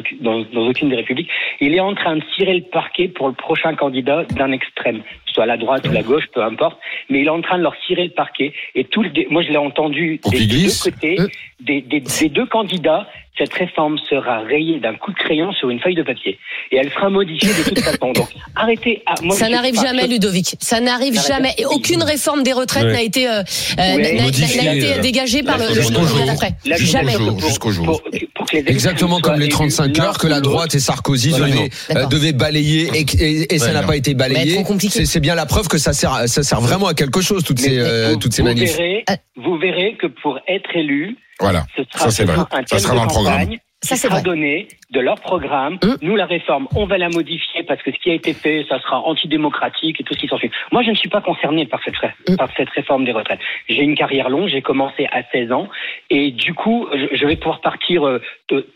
[0.68, 1.30] aucune des républiques.
[1.60, 5.02] Il est en train de tirer le parquet pour le prochain candidat d'un extrême,
[5.34, 6.78] soit la droite ou la gauche, peu importe.
[7.10, 8.54] Mais il est en train de leur tirer le parquet.
[8.76, 11.28] Et tout le, dé- moi, je l'ai entendu des, deux côtés, Euh.
[11.62, 13.08] des, des- des deux candidats.
[13.38, 16.38] Cette réforme sera rayée d'un coup de crayon sur une feuille de papier
[16.72, 18.12] et elle sera modifiée de toute façon.
[18.12, 18.28] Donc,
[18.58, 19.02] arrêtez.
[19.06, 19.86] Ah, moi, Ça n'arrive pas.
[19.88, 20.56] jamais, Ludovic.
[20.60, 21.54] Ça n'arrive jamais.
[21.58, 22.92] Et aucune réforme des retraites Ouais.
[22.92, 23.44] n'a été, euh, euh,
[23.78, 24.14] n'a- Ouais.
[24.16, 26.26] n'a- Modifiée, n'a été euh, dégagée par le, le jour.
[26.26, 26.52] d'après.
[26.66, 27.14] Jamais.
[27.40, 27.86] jusqu'au jour.
[27.86, 28.02] Pour,
[28.36, 31.30] pour que les Exactement comme les élus 35 l'un heures que la droite et Sarkozy
[31.32, 31.48] Voilà.
[31.48, 32.04] devaient, D'accord.
[32.04, 34.64] euh, devaient balayer et, et- et ça Ouais, n'a pas été balayé.
[35.06, 37.68] C'est bien la preuve que ça sert, ça sert vraiment à quelque chose toutes Mais
[37.70, 38.76] ces, euh, vous, toutes ces vous manifs.
[38.78, 39.06] verrez,
[39.38, 41.66] vous verrez que pour être élu, Voilà.
[41.76, 42.36] ce sera, Ça, c'est ce vrai.
[42.36, 43.50] sera un Ça sera de dans le programme.
[43.82, 45.78] Ça, c'est donné de leur programme.
[45.84, 45.98] Hum.
[46.02, 48.80] Nous, la réforme, on va la modifier parce que ce qui a été fait, ça
[48.82, 50.52] sera antidémocratique et tout ce qui s'ensuit.
[50.72, 52.36] Moi, je ne suis pas concerné par cette, ré- Hum.
[52.38, 53.40] par cette réforme des retraites.
[53.70, 55.70] J'ai une carrière longue, j'ai commencé à 16 ans
[56.10, 58.22] et du coup, je, vais pouvoir partir euh,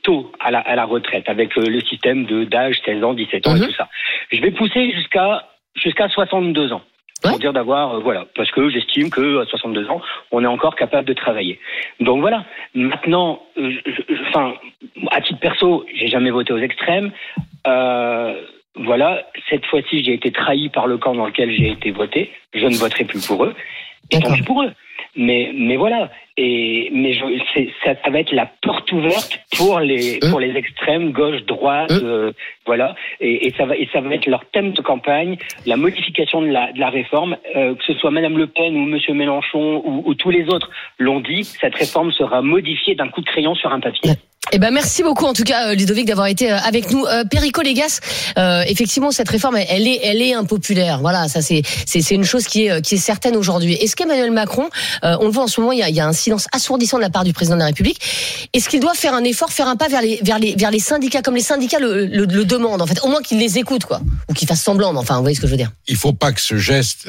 [0.04, 3.48] tôt à la, à la retraite avec euh, le système de d'âge 16 ans, 17
[3.48, 3.90] ans et tout ça.
[4.32, 6.82] Je vais pousser jusqu'à jusqu'à 62 ans.
[7.24, 10.76] Pour dire d'avoir, euh, voilà, parce que j'estime que à 62 ans, on est encore
[10.76, 11.60] capable de travailler.
[12.00, 12.46] Donc voilà.
[12.76, 13.72] Maintenant, euh,
[14.28, 14.54] enfin,
[15.12, 17.12] à titre perso, j'ai jamais voté aux extrêmes.
[17.66, 18.34] Euh,
[18.76, 22.32] voilà, cette fois-ci, j'ai été trahi par le camp dans lequel j'ai été voté.
[22.54, 23.54] Je ne voterai plus pour eux.
[24.12, 24.72] Et tant pis pour eux.
[25.16, 26.10] Mais, mais voilà.
[26.38, 30.30] Et mais je, c'est- ça, ça va être la porte ouverte pour les Euh.
[30.32, 32.30] pour les extrêmes, gauche, droite, Euh.
[32.30, 32.32] euh,
[32.66, 32.96] voilà.
[33.22, 35.38] Et, et ça va et ça va être leur thème de campagne,
[35.68, 38.86] la modification de la de la réforme, euh, que ce soit Madame Le Pen ou
[38.86, 41.44] Monsieur Mélenchon ou, ou tous les autres l'ont dit.
[41.44, 44.14] Cette réforme sera modifiée d'un coup de crayon sur un papier.
[44.52, 47.06] Eh ben merci beaucoup en tout cas euh, Ludovic d'avoir été euh, avec nous.
[47.06, 48.00] Euh, Perico Légas,
[48.38, 51.00] euh, effectivement cette réforme elle, est elle est impopulaire.
[51.00, 53.74] Voilà, ça c'est c'est une chose qui est qui est certaine aujourd'hui.
[53.76, 54.70] Est-ce qu'Emmanuel Macron,
[55.06, 56.48] euh, on le voit en ce moment, il y a, il y a un silence
[56.52, 58.00] assourdissant de la part du président de la République.
[58.54, 60.80] Est-ce qu'il doit faire un effort, faire un pas vers les vers les vers les
[60.80, 63.86] syndicats comme les syndicats le, le, le demandent en fait, au moins qu'il les écoute
[63.86, 64.92] quoi, ou qu'il fasse semblant.
[64.94, 65.72] mais Enfin, vous voyez ce que je veux dire.
[65.88, 67.08] il faut pas que ce geste,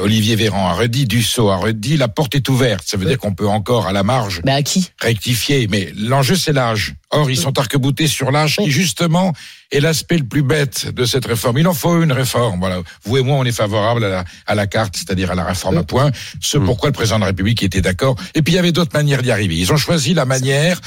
[0.00, 2.84] Olivier Véran a redit, Dussault a redit, la porte est ouverte.
[2.86, 4.90] Ça veut dire qu'on peut encore, à la marge, Bah à qui?
[5.00, 5.68] rectifier.
[5.70, 6.94] Mais l'enjeu, c'est l'âge.
[7.10, 9.32] Or, ils sont arc-boutés sur l'âge qui, justement,
[9.70, 11.58] est l'aspect le plus bête de cette réforme.
[11.58, 12.58] Il en faut une réforme.
[12.58, 12.82] Voilà.
[13.04, 15.78] Vous et moi, on est favorable à la, à la carte, c'est-à-dire à la réforme
[15.78, 16.10] à point.
[16.40, 18.16] Ce pourquoi le président de la République était d'accord.
[18.34, 19.56] Et puis, il y avait d'autres manières d'y arriver.
[19.56, 20.80] Ils ont choisi la manière.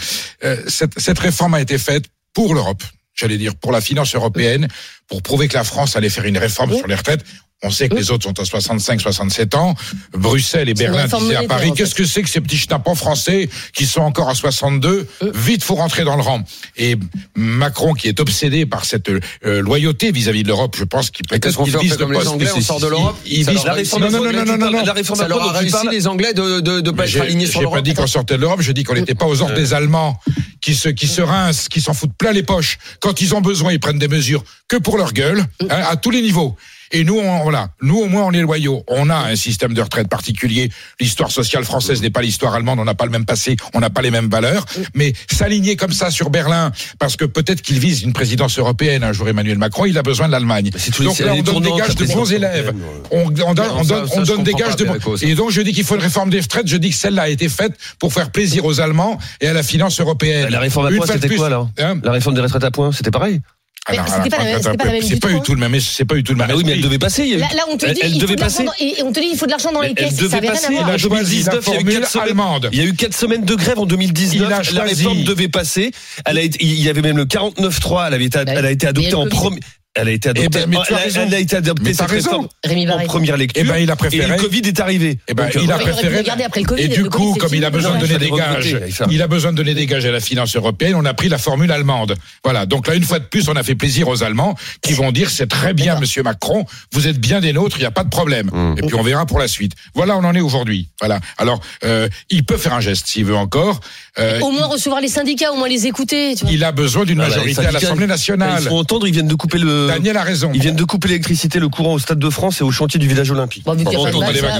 [0.43, 2.84] euh, cette, cette réforme a été faite pour l'Europe.
[3.13, 4.67] J'allais dire pour la finance européenne,
[5.08, 7.24] pour prouver que la France allait faire une réforme sur les retraites.
[7.65, 9.73] On sait que les autres sont à 65, 67 ans.
[10.13, 13.86] Bruxelles et Berlin disaient à Paris, qu'est-ce que c'est que ces petits schnappants français qui
[13.86, 16.43] sont encore à 62 Vite, faut rentrer dans le rang.
[16.78, 16.95] Et
[17.36, 21.39] Macron, qui est obsédé par cette euh, loyauté vis-à-vis de l'Europe, je pense qu'il peut
[21.41, 23.17] fait On fait comme les Anglais, on sort de l'Europe?
[23.25, 24.86] Il, vise La réforme non, non, non, non, non, non, non.
[24.86, 27.62] La réforme Ça leur a réussi les Anglais de de de pas être alignés sur
[27.62, 27.86] J'ai pas l'Europe.
[27.86, 30.19] dit qu'on sortait de l'Europe, je dis qu'on n'était pas aux ordres des Allemands
[30.62, 32.78] qui se qui se rincent, qui s'en foutent plein les poches.
[32.99, 36.12] Quand ils ont besoin, ils prennent des mesures que pour leur gueule, hein, à tous
[36.12, 36.56] les niveaux.
[36.91, 38.84] Et nous, on, voilà, nous au moins on est loyaux.
[38.88, 40.69] On a un système de retraite particulier.
[41.00, 42.80] L'histoire sociale française n'est pas l'histoire allemande.
[42.80, 44.65] On n'a pas le même passé, on n'a pas les mêmes valeurs.
[44.93, 49.13] Mais s'aligner comme ça sur Berlin, parce que peut-être qu'il vise une présidence européenne un
[49.13, 50.69] jour, Emmanuel Macron, il a besoin de l'Allemagne.
[50.74, 52.74] les- Donc là, on donne des gages de bons élèves.
[53.12, 53.45] On, on donne,
[53.78, 55.15] on donne, on donne des gages de bons.
[55.21, 56.67] Et donc je dis qu'il faut une réforme des retraites.
[56.67, 59.63] Je dis que celle-là a été faite pour faire plaisir aux Allemands et à la
[59.63, 60.50] finance européenne.
[60.50, 62.00] La réforme à de c'était quoi alors hein?
[62.04, 63.39] La réforme des retraites à points, c'était pareil.
[63.88, 65.41] C'était pas la même- c'était pas la même C'est pas du hein.
[65.45, 66.48] tout le même, c'est pas du tout le même.
[66.50, 67.38] Ah oui, mais elle devait passer.
[67.38, 68.65] Là, on te elle, dit, elle devait de l'argent passer.
[68.65, 70.15] dans, et on te dit, il faut de l'argent dans les Elle caisses.
[70.15, 70.78] devait avait rien passer.
[70.80, 72.69] En choisi la 2019, il y a eu formule quatre semaines- allemande.
[72.74, 74.36] Il y a eu quatre semaines de grève en 2019.
[74.36, 75.91] Il a la réforme devait passer.
[76.26, 78.08] Elle a été, il y avait même le 49.3.
[78.08, 79.60] Elle avait été, Bah elle a été adoptée en premier.
[79.95, 80.49] Elle a été adoptée.
[80.49, 81.21] ben, mais tu as elle, raison.
[81.27, 83.63] elle a été adoptée Mais cette réforme Rémi en première lecture.
[83.65, 84.27] Eh ben, il a Et préféré.
[84.27, 85.19] le Covid est arrivé.
[85.27, 86.17] Eh ben, Donc, il a pu préféré.
[86.17, 88.77] regarder après le Covid, Et du coup, comme il a besoin de donner des gages,
[89.10, 90.95] il a besoin de donner des gages à la finance européenne.
[90.95, 92.15] On a pris la formule allemande.
[92.43, 92.65] Voilà.
[92.65, 95.29] Donc là, une fois de plus, on a fait plaisir aux Allemands qui vont dire
[95.29, 96.01] c'est très bien, D'accord.
[96.01, 96.65] Monsieur Macron.
[96.91, 97.77] Vous êtes bien des nôtres.
[97.77, 98.49] Il n'y a pas de problème.
[98.51, 98.75] Mmh.
[98.77, 99.73] Et puis on verra pour la suite.
[99.93, 100.89] Voilà, on en est aujourd'hui.
[100.99, 101.19] Voilà.
[101.38, 103.79] Alors, euh, il peut faire un geste s'il veut encore.
[104.19, 106.36] Euh, Au moins recevoir les syndicats, au moins les écouter.
[106.36, 106.53] tu vois.
[106.53, 108.62] il a besoin d'une Ah bah, majorité à l'Assemblée Ils nationale.
[108.63, 109.85] se font entendre, ils viennent de couper le.
[109.88, 110.52] Daniel a raison.
[110.54, 113.08] Ils viennent de couper l'électricité, le courant au Stade de France et au chantier du
[113.08, 113.63] village olympique.
[113.65, 113.91] Bon, vu Bon,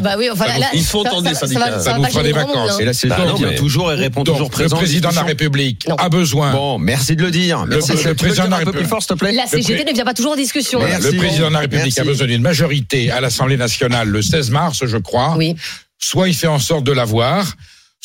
[0.02, 1.80] bah oui, enfin, là, ils ça- entendre des ça- ça syndicats.
[1.80, 2.72] Ça nous fera des vacances.
[2.72, 2.78] hein.
[2.80, 4.76] Et la CGT vient toujours et répond toujours le présent.
[4.76, 5.24] en président de la.
[5.24, 6.52] République a besoin.
[6.52, 7.66] Bon, merci de le dire.
[7.68, 7.92] Merci.
[7.94, 9.32] le le président dire de la un peu plus République- fort, s'il te plaît.
[9.34, 10.80] La CGT ne vient pas toujours en discussion.
[10.82, 14.80] Le président de la République a besoin d'une majorité à l'Assemblée nationale le 16 mars,
[14.86, 15.36] je crois.
[15.38, 15.56] Oui.
[15.98, 17.54] Soit il fait en sorte de l'avoir,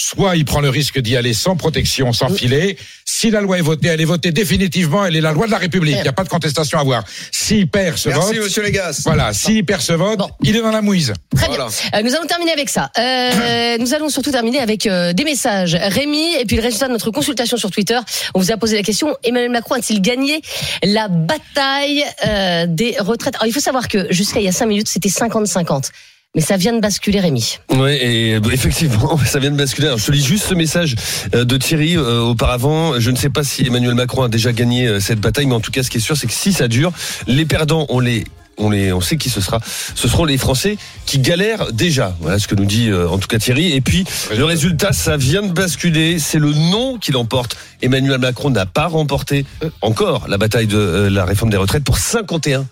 [0.02, 2.76] soit il prend le risque d'y aller sans protection, sans filet.
[3.04, 5.58] Si la loi est votée, elle est votée définitivement, elle est la loi de la
[5.58, 5.96] République.
[5.98, 7.04] Il n'y a pas de contestation à avoir.
[7.30, 9.02] S'il perd ce Merci, vote, monsieur Légas.
[9.04, 10.30] voilà, s'il perd ce vote, Bon.
[10.42, 11.12] il est dans la mouise.
[11.36, 11.66] Très Voilà.
[11.68, 11.98] bien.
[11.98, 12.90] Euh, nous allons terminer avec ça.
[12.98, 15.74] Euh, nous allons surtout terminer avec euh, des messages.
[15.74, 17.98] Rémi, et puis le résultat de notre consultation sur Twitter.
[18.34, 20.40] On vous a posé la question Emmanuel Macron a-t-il gagné
[20.82, 23.34] la bataille euh, des retraites?
[23.34, 25.90] Alors, il faut savoir que jusqu'à il y a 5 minutes, c'était 50-50.
[26.36, 27.58] Mais ça vient de basculer, Rémi.
[27.72, 29.88] Ouais, et euh, effectivement, ça vient de basculer.
[29.88, 30.94] Alors, je te lis juste ce message
[31.34, 33.00] euh, de Thierry euh, auparavant.
[33.00, 35.60] Je ne sais pas si Emmanuel Macron a déjà gagné euh, cette bataille, mais en
[35.60, 36.92] tout cas, ce qui est sûr, c'est que si ça dure,
[37.26, 38.24] les perdants, on les
[38.60, 39.58] on, les, on sait qui ce sera.
[39.94, 42.16] Ce seront les Français qui galèrent déjà.
[42.20, 43.72] Voilà ce que nous dit euh, en tout cas Thierry.
[43.72, 44.04] Et puis
[44.36, 46.18] le résultat, ça vient de basculer.
[46.18, 47.56] C'est le non qui l'emporte.
[47.82, 49.44] Emmanuel Macron n'a pas remporté
[49.80, 52.64] encore la bataille de euh, la réforme des retraites pour 51%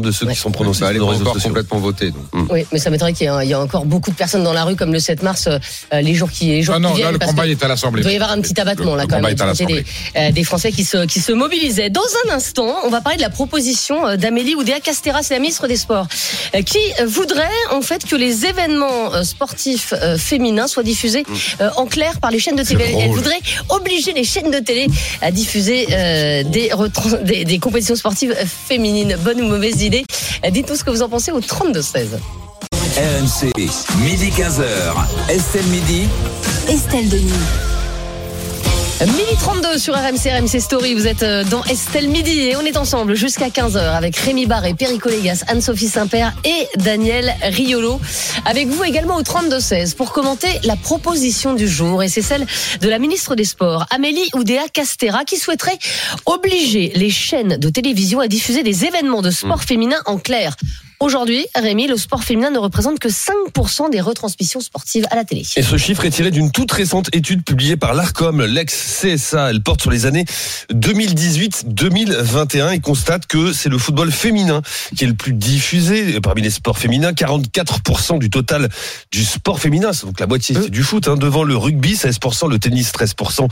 [0.00, 0.34] de ceux Ouais.
[0.34, 1.48] qui sont prononcés Bah, elle est sur les réseaux sociaux.
[1.48, 2.10] complètement votée.
[2.10, 2.50] donc.
[2.50, 4.76] Oui, mais ça m'étonnerait qu'il y, y ait encore beaucoup de personnes dans la rue
[4.76, 7.06] comme le 7 mars, euh, les jours qui, les jours Ah qui non, viennent.
[7.06, 8.00] là, le combat est à l'Assemblée.
[8.00, 9.44] Il doit y avoir un petit abattement Le- là le quand combat même est des,
[9.46, 9.84] l'Assemblée.
[10.16, 11.90] euh, des Français qui se, qui se mobilisaient.
[11.90, 15.40] Dans un instant, on va parler de la proposition euh, d'Amélie Oudéa Castera, c'est la
[15.40, 16.06] ministre des Sports,
[16.54, 21.24] euh, qui euh, voudrait en fait que les événements euh, sportifs euh, féminins soient diffusés
[21.60, 22.84] euh, en clair par les chaînes de télé.
[23.00, 24.86] Elle voudrait obliger les chaînes de télé
[25.22, 26.70] à diffuser euh, des,
[27.24, 29.16] des, des compétitions sportives euh, féminines.
[29.24, 30.04] Bonne ou mauvaise idée
[30.50, 32.18] Dites-nous ce que vous en pensez au 32-16.
[32.72, 33.52] RMC,
[34.00, 35.30] midi 15h.
[35.30, 36.08] Estelle Midi.
[36.68, 37.75] Estelle Denis.
[39.04, 40.94] Midi 32 sur RMC, RMC Story.
[40.94, 44.72] Vous êtes euh, dans Estelle Midi et on est ensemble jusqu'à 15h avec Rémi Barré,
[44.72, 48.00] Perico Légas, Anne-Sophie Saint-Père et Daniel Riolo.
[48.46, 52.46] Avec vous également au 32-16 pour commenter la proposition du jour et c'est celle
[52.80, 55.78] de la ministre des Sports, Amélie Oudéa Castera, qui souhaiterait
[56.24, 60.56] obliger les chaînes de télévision à diffuser des événements de sport féminin en clair.
[60.98, 65.42] Aujourd'hui, Rémi, le sport féminin ne représente que 5% des retransmissions sportives à la télé.
[65.56, 69.50] Et ce chiffre est tiré d'une toute récente étude publiée par l'ARCOM, l'ex-CSA.
[69.50, 70.24] Elle porte sur les années
[70.72, 74.62] 2018-2021 et constate que c'est le football féminin
[74.96, 77.12] qui est le plus diffusé parmi les sports féminins.
[77.12, 78.70] 44% du total
[79.12, 82.58] du sport féminin, donc la moitié c'est du foot, hein, devant le rugby 16%, le
[82.58, 83.48] tennis 13%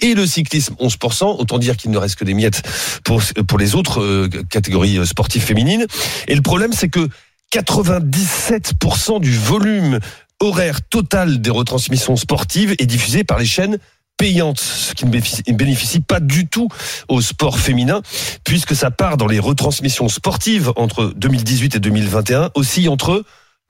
[0.00, 1.36] et le cyclisme 11%.
[1.38, 2.62] Autant dire qu'il ne reste que des miettes
[3.04, 5.86] pour, pour les autres euh, catégories euh, sportives féminines.
[6.26, 7.08] Et le problème, c'est que
[7.52, 9.98] 97% du volume
[10.40, 13.78] horaire total des retransmissions sportives est diffusé par les chaînes
[14.16, 16.68] payantes, ce qui ne bénéficie- pas du tout
[17.08, 18.02] au sport féminin,
[18.44, 23.24] puisque ça part dans les retransmissions sportives entre 2018 et 2021, aussi entre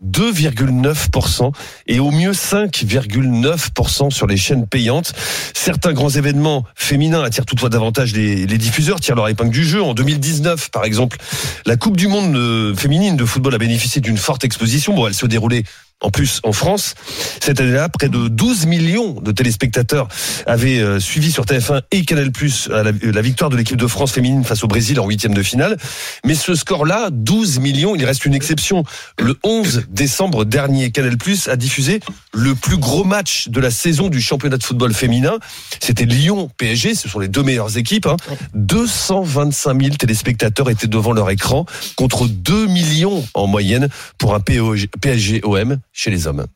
[0.05, 1.53] 2,9%
[1.87, 5.13] et au mieux 5,9% sur les chaînes payantes.
[5.55, 9.83] Certains grands événements féminins attirent toutefois davantage les, diffuseurs, tirent leur épingle du jeu.
[9.83, 11.19] En 2019, par exemple,
[11.67, 14.95] la Coupe du Monde euh, féminine de football a bénéficié d'une forte exposition.
[14.95, 15.65] Bon, elle se déroulait
[16.01, 16.95] en plus, en France,
[17.41, 20.07] cette année-là, près de 12 millions de téléspectateurs
[20.47, 22.31] avaient euh, suivi sur TF1 et Canal+
[22.71, 25.77] la, la victoire de l'équipe de France féminine face au Brésil en huitième de finale.
[26.25, 28.85] Mais ce score-là, 12 millions, il reste une exception.
[29.19, 31.17] Le 11 décembre dernier, Canal+
[31.49, 31.99] a diffusé
[32.33, 35.39] le plus gros match de la saison du championnat de football féminin.
[35.81, 38.07] C'était Lyon-PSG, ce sont les deux meilleures équipes.
[38.07, 38.17] Hein.
[38.55, 45.79] 225 000 téléspectateurs étaient devant leur écran contre 2 millions en moyenne pour un PSG-OM
[45.99, 46.47] chez les hommes.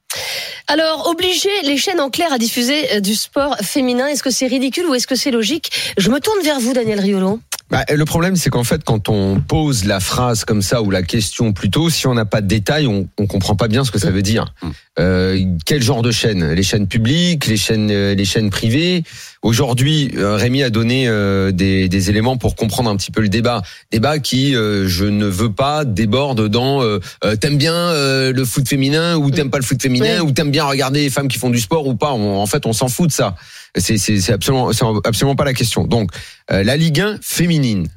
[0.68, 4.46] Alors, obliger les chaînes en clair à diffuser euh, du sport féminin, est-ce que c'est
[4.46, 5.70] ridicule ou est-ce que c'est logique?
[5.98, 7.40] Je me tourne vers vous, Daniel Riolo.
[7.70, 11.02] Bah, le problème, c'est qu'en fait, quand on pose la phrase comme ça ou la
[11.02, 13.98] question plutôt, si on n'a pas de détails, on, on comprend pas bien ce que
[13.98, 14.52] ça veut dire.
[14.98, 16.52] Euh, quel genre de chaîne?
[16.52, 19.04] Les chaînes publiques, les chaînes, euh, les chaînes privées?
[19.40, 23.30] Aujourd'hui, euh, Rémi a donné euh, des, des éléments pour comprendre un petit peu le
[23.30, 23.62] débat.
[23.90, 28.44] Débat qui, euh, je ne veux pas, déborde dans euh, euh, t'aimes bien euh, le
[28.44, 30.01] foot féminin ou t'aimes pas le foot féminin?
[30.20, 32.12] Ou t'aimes bien regarder les femmes qui font du sport ou pas.
[32.12, 33.36] On- en fait, on s'en fout de ça.
[33.76, 34.70] C'est absolument,
[35.04, 35.84] absolument pas la question.
[35.86, 36.10] Donc,
[36.50, 37.88] euh, la Ligue 1 féminine.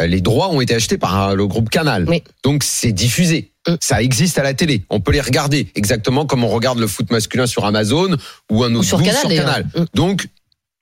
[0.00, 2.04] Euh, Les droits ont été achetés par euh, le groupe Canal.
[2.08, 2.22] Oui.
[2.44, 3.52] Donc c'est diffusé.
[3.66, 3.74] Mm.
[3.80, 4.84] Ça existe à la télé.
[4.90, 8.14] On peut les regarder exactement comme on regarde le foot masculin sur Amazon
[8.50, 9.58] ou un autre sur ou Canal, d'ailleurs.
[9.74, 9.84] Mm.
[9.94, 10.28] Donc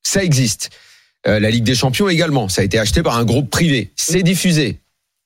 [0.03, 0.71] ça existe.
[1.29, 2.49] Euh, la Ligue des Champions également.
[2.49, 3.93] Ça a été acheté par un groupe privé.
[3.97, 4.25] C'est Mm.
[4.25, 4.81] diffusé.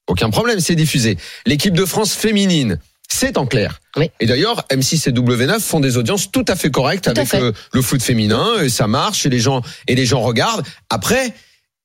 [0.07, 1.17] Aucun problème, c'est diffusé.
[1.47, 2.79] L'équipe de France féminine,
[3.11, 3.81] c'est en clair.
[3.97, 4.11] Oui.
[4.21, 7.41] Et d'ailleurs, M6 et W9 font des audiences tout à fait correctes Tout avec fait.
[7.41, 8.61] euh, le foot féminin.
[8.63, 10.65] Et ça marche et les gens et les gens regardent.
[10.91, 11.35] Après,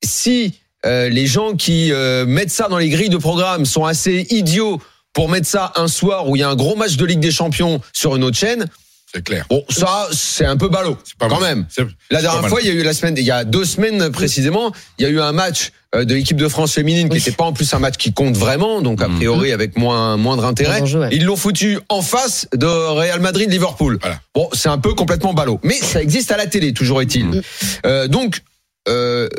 [0.03, 0.53] si
[0.85, 4.81] euh, les gens qui euh, mettent ça dans les grilles de programme sont assez idiots
[5.13, 7.31] pour mettre ça un soir où il y a un gros match de Ligue des
[7.31, 8.65] Champions sur une autre chaîne,
[9.13, 9.45] C'est clair.
[9.49, 11.55] bon, ça c'est un peu ballot C'est pas quand mal.
[11.57, 11.67] même.
[12.09, 14.71] La dernière fois, il y a eu la semaine, il y a deux semaines précisément,
[14.97, 17.43] il y a eu un match euh, de l'équipe de France féminine qui n'était pas
[17.43, 20.81] en plus un match qui compte vraiment, donc a priori avec moins moindre intérêt.
[20.81, 21.09] Ouais.
[21.11, 23.99] Ils l'ont foutu en face de Real Madrid Liverpool.
[24.01, 24.19] Voilà.
[24.33, 27.43] Bon, c'est un peu complètement ballot, mais ça existe à la télé, toujours est-il.
[27.85, 28.41] Euh, donc
[28.89, 29.29] euh,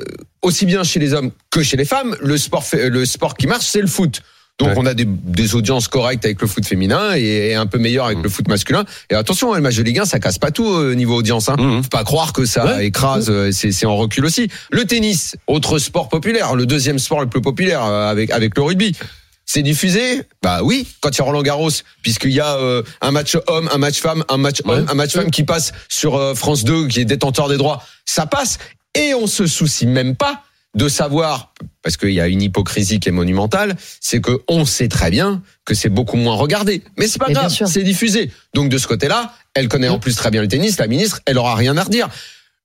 [0.43, 3.47] aussi bien chez les hommes que chez les femmes, le sport, fait- le sport qui
[3.49, 4.23] marche, c'est le foot.
[4.61, 4.75] Donc Ouais.
[4.77, 8.07] on a des, des audiences correctes avec le foot féminin et, et un peu meilleures
[8.07, 8.85] avec le foot masculin.
[9.11, 11.49] Et attention, hein, le match de Ligue 1, ça casse pas tout au niveau audience.
[11.49, 11.57] Hein.
[11.59, 11.83] Mhm.
[11.83, 12.87] Faut pas croire que ça Ouais.
[12.87, 14.49] écrase, euh, c'est c'est en recul aussi.
[14.71, 18.63] Le tennis, autre sport populaire, le deuxième sport le plus populaire euh, avec avec le
[18.63, 18.97] rugby.
[19.45, 20.23] C'est diffusé?
[20.43, 21.71] Bah oui, quand il y a Roland Garros,
[22.03, 24.91] puisqu'il y a euh, un match homme, un match femme, un match homme, Ouais.
[24.91, 28.25] un match femme qui passe sur euh, France 2, qui est détenteur des droits, ça
[28.25, 28.59] passe.
[28.95, 33.09] Et on se soucie même pas de savoir, parce qu'il y a une hypocrisie qui
[33.09, 36.83] est monumentale, c'est que on sait très bien que c'est beaucoup moins regardé.
[36.99, 38.31] Mais c'est pas Mais grave, c'est diffusé.
[38.55, 41.39] Donc de ce côté-là, elle connaît en plus très bien le tennis, la ministre, elle
[41.39, 42.09] aura rien à redire.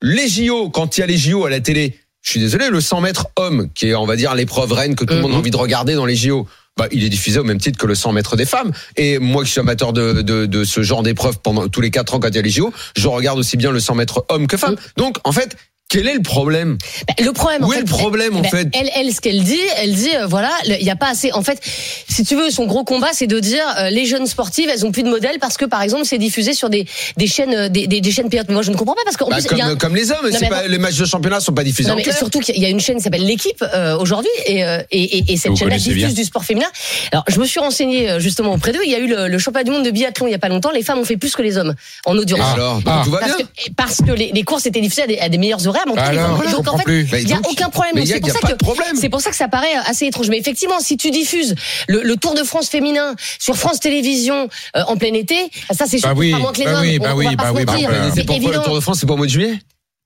[0.01, 2.81] Les JO, quand il y a les JO à la télé, je suis désolé, le
[2.81, 5.35] 100 mètres homme, qui est, on va dire, l'épreuve reine que tout le monde a
[5.35, 5.39] Mhm.
[5.39, 7.95] envie de regarder dans les JO, bah, il est diffusé au même titre que le
[7.95, 8.71] 100 mètres des femmes.
[8.95, 12.13] Et moi qui suis amateur de, de, de ce genre d'épreuve pendant tous les quatre
[12.13, 14.47] ans quand il y a les JO, je regarde aussi bien le 100 mètres homme
[14.47, 14.75] que femme.
[14.97, 15.55] Donc, en fait,
[15.89, 18.49] quel est le problème Bah, le problème, en Où est fait, le problème, en bah,
[18.49, 21.31] fait elle, elle, ce qu'elle dit, elle dit, euh, voilà, il n'y a pas assez.
[21.33, 21.59] En fait,
[22.07, 24.91] si tu veux, son gros combat, c'est de dire euh, les jeunes sportives, elles ont
[24.91, 26.85] plus de modèles parce que, par exemple, c'est diffusé sur des
[27.17, 28.45] des chaînes, euh, des, des, des chaînes payantes.
[28.49, 29.95] Mais moi, je ne comprends pas parce qu'en Bah, plus, comme, y a un- comme
[29.95, 32.17] les hommes, Non, pas, les matchs de championnat sont pas diffusés Non, en mais clair.
[32.17, 35.33] surtout qu'il y a une chaîne qui s'appelle l'équipe euh, aujourd'hui et, euh, et, et,
[35.33, 36.09] et cette chaîne-là diffuse bien.
[36.09, 36.67] du sport féminin.
[37.11, 38.81] Alors je me suis renseigné euh, justement auprès d'eux.
[38.85, 40.49] Il y a eu le, le championnat du monde de biathlon il y a pas
[40.49, 40.69] longtemps.
[40.71, 41.73] Les femmes ont fait plus que les hommes
[42.05, 42.39] en audience.
[42.53, 43.01] Alors, donc Ah.
[43.03, 43.45] tout va Parce bien.
[43.45, 45.78] que, parce que les, les courses étaient diffusées à des, à des meilleurs horaires.
[45.85, 47.93] Mais en les donc fait, il n'y a aucun problème.
[47.97, 48.95] c'est il y a pour pas ça de que problème.
[48.95, 50.29] c'est pour ça que ça paraît assez étrange.
[50.29, 51.55] Mais effectivement, si tu diffuses
[51.87, 55.35] le, le Tour de France féminin sur France Télévisions euh, en plein été,
[55.71, 56.81] ça c'est sûr Bah que oui, sera moins que les bah hommes.
[56.81, 57.89] oui, bah on oui, va pas bah se oui, bah mentir.
[57.91, 58.11] oui.
[58.15, 58.59] C'est pourquoi le.
[58.61, 59.59] Tour de France, c'est pas au mois de juillet?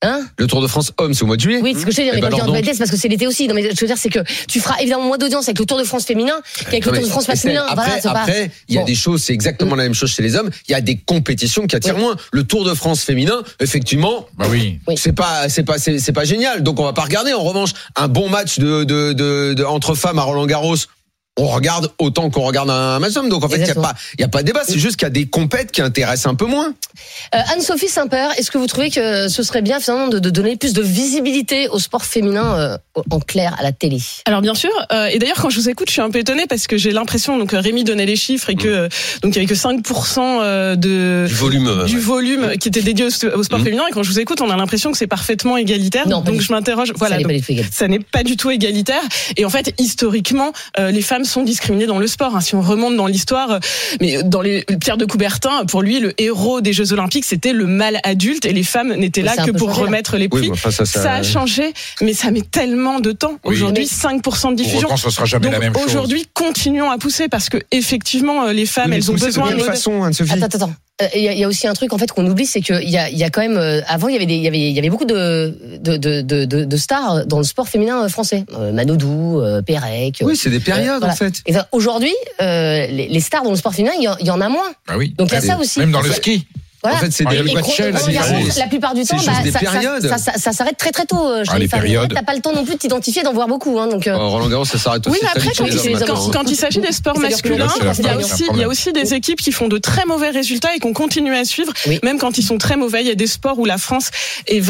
[0.03, 1.97] Hein Le Tour de France homme, c'est au mois de juillet Oui, ce que je
[1.97, 2.65] veux dire, Eh mais ben quand donc.
[2.77, 3.47] Parce que c'est l'été aussi.
[3.47, 5.77] Non, mais je veux dire, c'est que tu feras évidemment moins d'audience avec le Tour
[5.77, 6.35] de France féminin
[6.65, 7.63] qu'avec le Non, Tour de France masculin.
[7.67, 8.87] Après, Voilà, c'est pas- après, il y a Bon.
[8.87, 10.49] des choses, c'est exactement la même chose chez les hommes.
[10.67, 12.01] Il y a des compétitions qui attirent Oui.
[12.01, 12.15] moins.
[12.31, 14.79] Le Tour de France féminin, effectivement, Bah oui.
[14.97, 16.63] C'est pas, c'est pas, c'est c'est pas génial.
[16.63, 17.33] Donc on va pas regarder.
[17.33, 20.75] En revanche, un bon match de, de, de, de- entre femmes à Roland Garros.
[21.39, 23.29] On regarde autant qu'on regarde un match d'hommes.
[23.29, 24.61] Donc en fait, il y a pas, il y a pas de débat.
[24.67, 26.75] C'est juste qu'il y a des compètes qui intéressent un peu moins.
[27.33, 30.57] Euh, Anne-Sophie Saint-Père, est-ce que vous trouvez que ce serait bien finalement de, de donner
[30.57, 32.77] plus de visibilité au sport féminin euh,
[33.09, 33.97] en clair à la télé?
[34.25, 36.45] Alors bien sûr, euh, et d'ailleurs quand je vous écoute, je suis un peu étonnée
[36.47, 38.87] parce que j'ai l'impression donc Rémi donnait les chiffres et que euh,
[39.23, 41.67] donc il y avait que 5% euh, de Du volume.
[41.67, 42.01] euh, du ouais.
[42.01, 43.07] volume qui était dédié au,
[43.39, 43.65] au sport Mhm.
[43.65, 46.07] féminin et quand je vous écoute, on a l'impression que c'est parfaitement égalitaire.
[46.07, 46.93] Non, donc je m'interroge.
[46.95, 47.17] Voilà.
[47.71, 48.51] Ça n'est pas du tout
[51.25, 52.35] sont discriminées dans le sport.
[52.35, 53.59] Hein, si on remonte dans l'histoire, euh,
[54.01, 57.65] mais dans les Pierre de Coubertin, pour lui, le héros des Jeux Olympiques, c'était le
[57.65, 60.51] mâle adulte et les femmes n'étaient là que pour remettre les prix.
[60.55, 63.37] Ça, a changé, mais ça met tellement de temps.
[63.43, 63.55] Oui.
[63.55, 64.95] Aujourd'hui, 5% de diffusion.
[64.97, 65.85] Ce sera jamais la même chose.
[65.85, 69.63] Aujourd'hui, continuons à pousser parce que effectivement, euh, les femmes, elles ont besoin de.
[69.63, 70.73] Façon, hein, attends, attends
[71.15, 73.17] il y, a aussi un truc en fait qu'on oublie, c'est qu'il y a, il
[73.17, 75.05] y a quand même avant il y avait il y avait, il y avait beaucoup
[75.05, 80.19] de de, de, de stars dans le sport féminin français, Manodou, Pérec.
[80.21, 81.41] Oui, c'est des périodes en fait.
[81.47, 84.71] Et aujourd'hui, les, les, stars dans le sport féminin, il y, en a moins.
[84.87, 85.15] Ah oui.
[85.17, 85.79] Donc il y a ça aussi.
[85.79, 86.45] Même dans le ski.
[86.83, 87.43] En fait, c'est ah, des
[88.57, 91.25] La plupart du temps, bah, ça, s'arrête très très tôt.
[91.25, 92.13] Euh, ah, les périodes.
[92.13, 93.79] T'as pas le temps non plus de t'identifier d'en voir beaucoup.
[93.79, 94.17] Hein, donc, euh.
[94.19, 95.17] oh, Roland Garros, ça s'arrête aussi.
[95.17, 96.29] Oui, mais après, hein.
[96.33, 97.67] quand il s'agit des sports masculins,
[98.53, 101.33] il y a aussi des équipes qui font de très mauvais résultats et qu'on continue
[101.35, 101.71] à suivre,
[102.03, 103.01] même quand ils sont très mauvais.
[103.01, 104.11] Il y a des sports où la France
[104.47, 104.61] est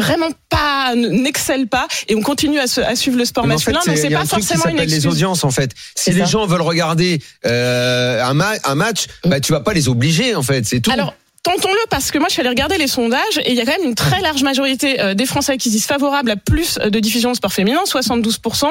[0.50, 3.80] pas n'excelle pas et on continue à, suivre le sport masculin.
[3.80, 5.06] En fait, donc c'est pas forcément une excuse.
[5.06, 5.72] les audiences en fait.
[5.96, 9.30] Si les gens veulent regarder euh, un, match, mm.
[9.30, 10.92] bah tu vas pas les obliger en fait, c'est tout
[11.44, 13.78] tentons-le parce que moi je suis allée regarder les sondages et il y a quand
[13.78, 17.32] même une très large majorité euh, des Français qui disent favorable à plus de diffusion
[17.32, 18.66] de sport féminin, 72%,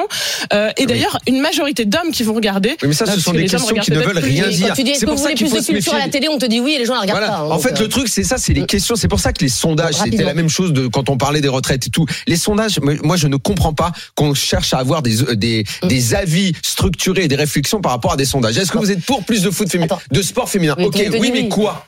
[0.51, 2.69] euh, et d'ailleurs une majorité d'hommes qui vont regarder.
[2.81, 4.69] Oui, mais ça, euh, ce sont des questions qui ne veulent rien dire.
[4.69, 6.59] Quand tu dis est-ce qu'on voulait plus de culture à la télé, on te dit
[6.59, 7.45] oui et les gens la regardent voilà.
[7.45, 8.95] en fait, le truc c'est ça, c'est les euh, questions.
[8.95, 11.47] C'est pour ça que les sondages, c'était la même chose de quand on parlait des
[11.47, 12.05] retraites et tout.
[12.27, 15.87] Les sondages, moi je ne comprends pas qu'on cherche à avoir des des, mm.
[15.87, 18.57] des avis structurés, et des réflexions par rapport à des sondages.
[18.57, 21.47] Est-ce que vous êtes pour plus de foot féminin, de sport féminin Ok, oui, mais
[21.47, 21.85] quoi?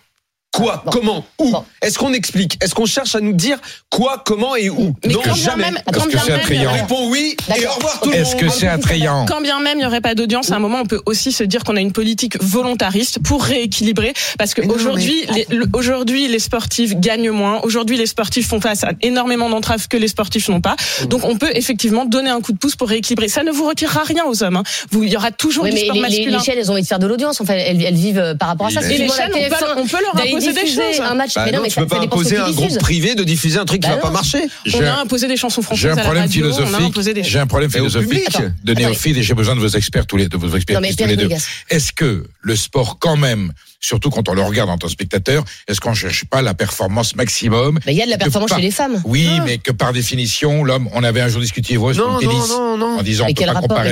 [0.55, 2.57] quoi, comment, où Est-ce qu'on explique?
[2.63, 3.57] Est-ce qu'on cherche à nous dire
[3.89, 5.65] quoi, comment et où Mais Non, jamais.
[5.65, 8.11] Est-ce que c'est attrayant On répond oui et au revoir tout.
[8.11, 9.25] Est-ce que c'est attrayant?
[9.27, 11.43] Quand bien même il n'y aurait pas d'audience, à un moment on peut aussi se
[11.43, 15.45] dire qu'on a une politique volontariste pour rééquilibrer parce qu'aujourd'hui mais...
[15.49, 19.97] les, aujourd'hui les sportifs gagnent moins, aujourd'hui les sportifs font face à énormément d'entraves que
[19.97, 20.75] les sportifs n'ont pas.
[21.01, 21.05] Mmh.
[21.07, 23.27] Donc on peut effectivement donner un coup de pouce pour rééquilibrer.
[23.27, 24.57] Ça ne vous retirera rien aux hommes.
[24.57, 24.63] Hein.
[24.93, 26.37] Il y aura toujours oui, du sport les, masculin.
[26.37, 27.41] Les chaînes elles ont envie de faire de l'audience.
[27.41, 28.81] Enfin elles, elles vivent euh, par rapport à ça.
[28.81, 31.01] Et les chaînes, on peut, leur imposer imposer des choses.
[31.01, 31.35] Un match.
[31.35, 34.01] Bah tu peux pas imposer un groupe privé de diffuser un truc bah qui va
[34.01, 34.43] pas marcher.
[34.73, 39.59] On imposé des chansons françaises J'ai un problème philosophique de néophyte et j'ai besoin de
[39.59, 40.39] vos experts tous les deux.
[41.69, 43.51] Est-ce que le sport quand même
[43.85, 46.53] surtout quand on le regarde en tant que spectateur, est-ce qu'on ne cherche pas la
[46.53, 47.79] performance maximum?
[47.87, 49.01] Il y a de la performance chez les femmes.
[49.05, 49.43] Oui, ah.
[49.45, 52.77] mais que par définition, l'homme, on avait un jour discuté, vous, sur le tennis, non,
[52.77, 52.99] non, non.
[52.99, 53.85] en disant qu'on peut pas.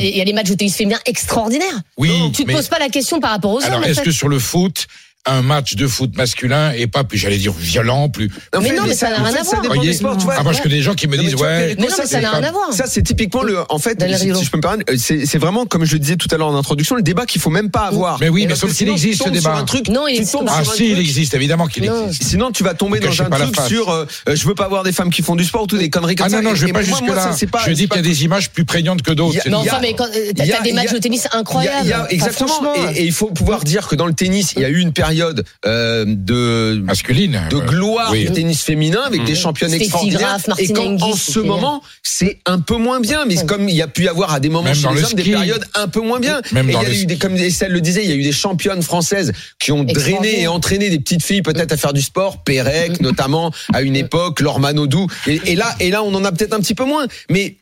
[0.00, 1.80] Il y a des matchs de tennis féminin extraordinaires.
[1.96, 3.72] Oui, tu ne te poses pas la question par rapport aux hommes.
[3.72, 4.86] Alors, est-ce que sur le foot,
[5.28, 8.30] un match de foot masculin et pas plus, j'allais dire violent, plus.
[8.54, 9.62] mais, mais non, mais ça n'a rien à voir.
[9.64, 11.74] Voyez, sport, ah, moi, je connais des gens qui me disent, ouais.
[11.78, 12.72] Mais non, mais ça n'a rien à voir.
[12.72, 15.84] Ça, c'est typiquement le, en fait, si, je peux me permettre, euh, c'est vraiment, comme
[15.84, 18.18] je le disais tout à l'heure en introduction, le débat qu'il faut même pas avoir.
[18.20, 19.64] Mais oui, mais sauf qu'il existe ce débat.
[19.90, 20.36] Non, il existe.
[20.46, 22.24] Ah, si, il existe, évidemment qu'il existe.
[22.24, 24.92] Sinon, tu vas tomber dans un truc sur, euh, euh, je veux pas avoir des
[24.92, 26.38] femmes qui font du sport ou tout des conneries comme ah, ça.
[26.38, 27.32] Ah non, non, je vais pas jusque-là.
[27.66, 29.48] Je dis qu'il y a des images plus prégnantes que d'autres.
[29.48, 29.94] Non, enfin, mais
[30.34, 32.06] t'as des matchs de tennis incroyables.
[32.10, 32.74] Exactement.
[32.94, 35.17] Et il faut pouvoir dire que dans le tennis, il y a eu une période
[35.66, 40.38] euh, de masculine, de gloire du tennis féminin avec des championnes extraordinaires.
[40.46, 43.82] Graf, et quand en ce moment, c'est un peu moins bien, mais comme il y
[43.82, 46.20] a pu y avoir à des moments chez les hommes des périodes un peu moins
[46.20, 46.40] bien.
[46.54, 48.32] Et il y a eu des, comme Estelle le disait, il y a eu des
[48.32, 52.42] championnes françaises qui ont drainé et entraîné des petites filles peut-être à faire du sport,
[52.42, 55.06] Pérec notamment à une époque, Lormanodou.
[55.26, 57.56] Et, et là, et là, on en a peut-être un petit peu moins, mais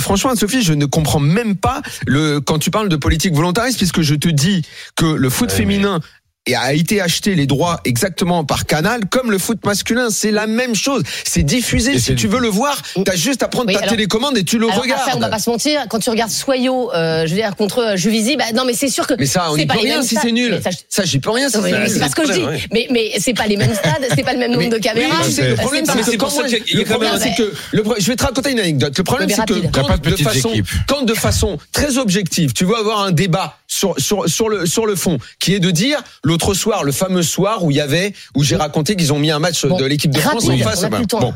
[0.00, 4.02] franchement, Sophie, je ne comprends même pas le quand tu parles de politique volontariste, puisque
[4.02, 4.62] je te dis
[4.96, 6.00] que le foot féminin
[6.46, 10.46] et a été acheté les droits exactement par Canal, comme le foot masculin, c'est la
[10.46, 11.02] même chose.
[11.24, 11.98] C'est diffusé.
[11.98, 14.66] Si tu veux le voir, t'as juste à prendre oui, ta télécommande et tu le
[14.66, 15.10] alors, regardes.
[15.10, 15.86] Ça, on va pas se mentir.
[15.90, 18.88] Quand tu regardes Soyo, euh, je veux dire contre euh, Juvisy, bah non, mais c'est
[18.88, 19.14] sûr que.
[19.18, 20.60] Mais ça, on n'y peut rien si c'est nul.
[20.88, 21.50] Ça, j'y peux rien.
[21.50, 22.66] Si c'est pas ce que je dis.
[22.72, 25.22] Mais mais c'est pas les mêmes stades, c'est pas le même nombre de caméras.
[25.22, 28.96] Le problème, c'est que le problème, je vais te raconter une anecdote.
[28.96, 33.94] Le problème, c'est que quand de façon très objective, tu veux avoir un débat sur,
[33.98, 37.64] sur, sur, le, sur le fond, qui est de dire l'autre soir, le fameux soir
[37.64, 40.18] où il y avait, où j'ai raconté qu'ils ont mis un match de l'équipe de
[40.18, 40.82] France en face.
[40.82, 41.32] Ben, bon.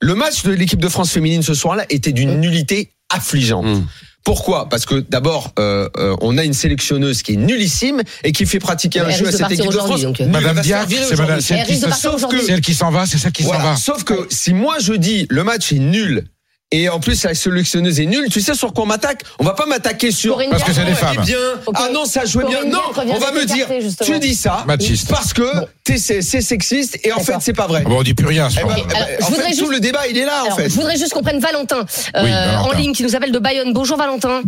[0.00, 3.66] Le match de l'équipe de France féminine ce soir-là était d'une nullité affligeante.
[3.66, 3.86] Mmh.
[4.22, 4.68] Pourquoi?
[4.68, 8.58] Parce que d'abord, euh, euh, on a une sélectionneuse qui est nullissime et qui fait
[8.58, 10.04] pratiquer un jeu à cette équipe de France.
[10.28, 13.76] Madame Diac, c'est Madame, celle qui s'en va, c'est celle qui s'en va.
[13.76, 16.24] Sauf que si moi je dis le match est nul
[16.72, 18.28] et en plus, la sélectionneuse est nulle.
[18.28, 19.22] Tu sais sur quoi on m'attaque?
[19.38, 21.24] On va pas m'attaquer sur parce que c'est des femmes.
[21.24, 21.36] Bien.
[21.74, 22.64] Ah non, ça jouait bien.
[22.64, 23.68] Non, on va me dire.
[24.02, 25.08] Tu dis ça Machiste.
[25.08, 25.44] parce que
[25.88, 27.82] es, c'est sexiste et en fait c'est pas vrai.
[27.86, 28.48] Ah bon, on dit plus rien.
[28.48, 29.60] Je voudrais juste...
[29.60, 31.84] Je voudrais juste qu'on prenne Valentin,
[32.16, 33.72] euh, en ligne qui nous appelle de Bayonne.
[33.72, 34.42] Bonjour Valentin.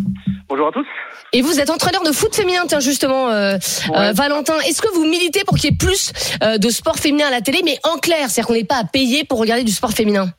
[0.49, 0.87] Bonjour à tous.
[1.33, 3.59] Et vous êtes entraîneur de foot féminin, tiens justement, euh,
[3.95, 4.59] euh Valentin.
[4.67, 7.43] Est-ce que vous militez pour qu'il y ait plus euh, de sport féminin à la
[7.43, 10.33] télé, mais en clair, c'est-à-dire qu'on n'est pas à payer pour regarder du sport féminin?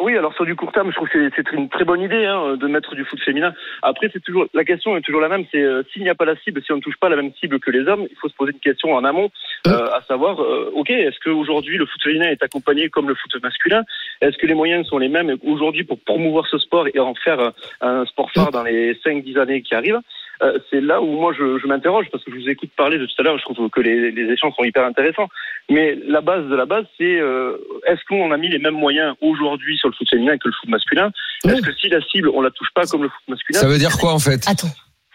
[0.00, 2.56] Oui, alors sur du court terme, je trouve que c'est- une très bonne idée hein,
[2.56, 3.52] de mettre du foot féminin.
[3.82, 5.44] Après, c'est toujours la question est toujours la même.
[5.50, 7.32] C'est euh, s'il n'y a pas la cible, si on ne touche pas la même
[7.40, 9.30] cible que les hommes, il faut se poser une question en amont,
[9.66, 13.42] euh, à savoir, euh, ok, est-ce qu'aujourd'hui le foot féminin est accompagné comme le foot
[13.42, 13.82] masculin?
[14.20, 17.40] Est-ce que les moyens sont les mêmes aujourd'hui pour promouvoir ce sport et en faire
[17.40, 20.00] euh, un sport phare dans les 5-10 années qui arrivent?
[20.42, 23.06] Euh, c'est là où moi je, je m'interroge parce que je vous écoute parler de
[23.06, 25.28] tout à l'heure, je trouve que les, les échanges sont hyper intéressants.
[25.70, 29.14] Mais la base de la base, c'est euh, est-ce qu'on a mis les mêmes moyens
[29.20, 31.10] aujourd'hui sur le foot féminin que le foot masculin?
[31.44, 33.58] Est-ce que si la cible on la touche pas comme le foot masculin?
[33.58, 34.46] Ça veut dire quoi en fait?
[34.48, 34.68] Attends.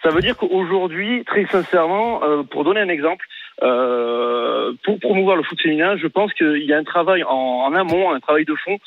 [0.04, 3.26] ça veut dire qu'aujourd'hui, très sincèrement, euh, pour donner un exemple,
[3.64, 7.74] euh, pour promouvoir le foot féminin, je pense qu'il y a un travail en, en
[7.74, 8.78] amont, un travail de fond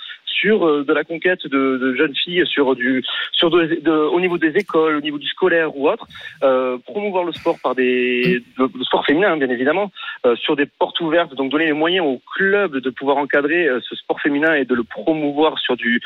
[0.41, 4.21] sur euh, de la conquête de, de jeunes filles, sur du, sur de- de- au
[4.21, 6.07] niveau des écoles, au niveau du scolaire ou autre,
[6.43, 9.91] euh, promouvoir le sport par des, le, le sport féminin hein, bien évidemment,
[10.27, 13.81] euh, sur des portes ouvertes, donc donner les moyens aux clubs de pouvoir encadrer euh,
[13.89, 16.01] ce sport féminin et de le promouvoir sur du,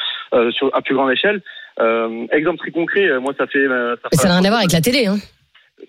[0.53, 1.41] sur à plus grande échelle.
[2.33, 3.67] Exemple très concret, moi ça fait,
[4.13, 5.07] ça n'a rien à voir avec la télé.
[5.07, 5.17] Hein.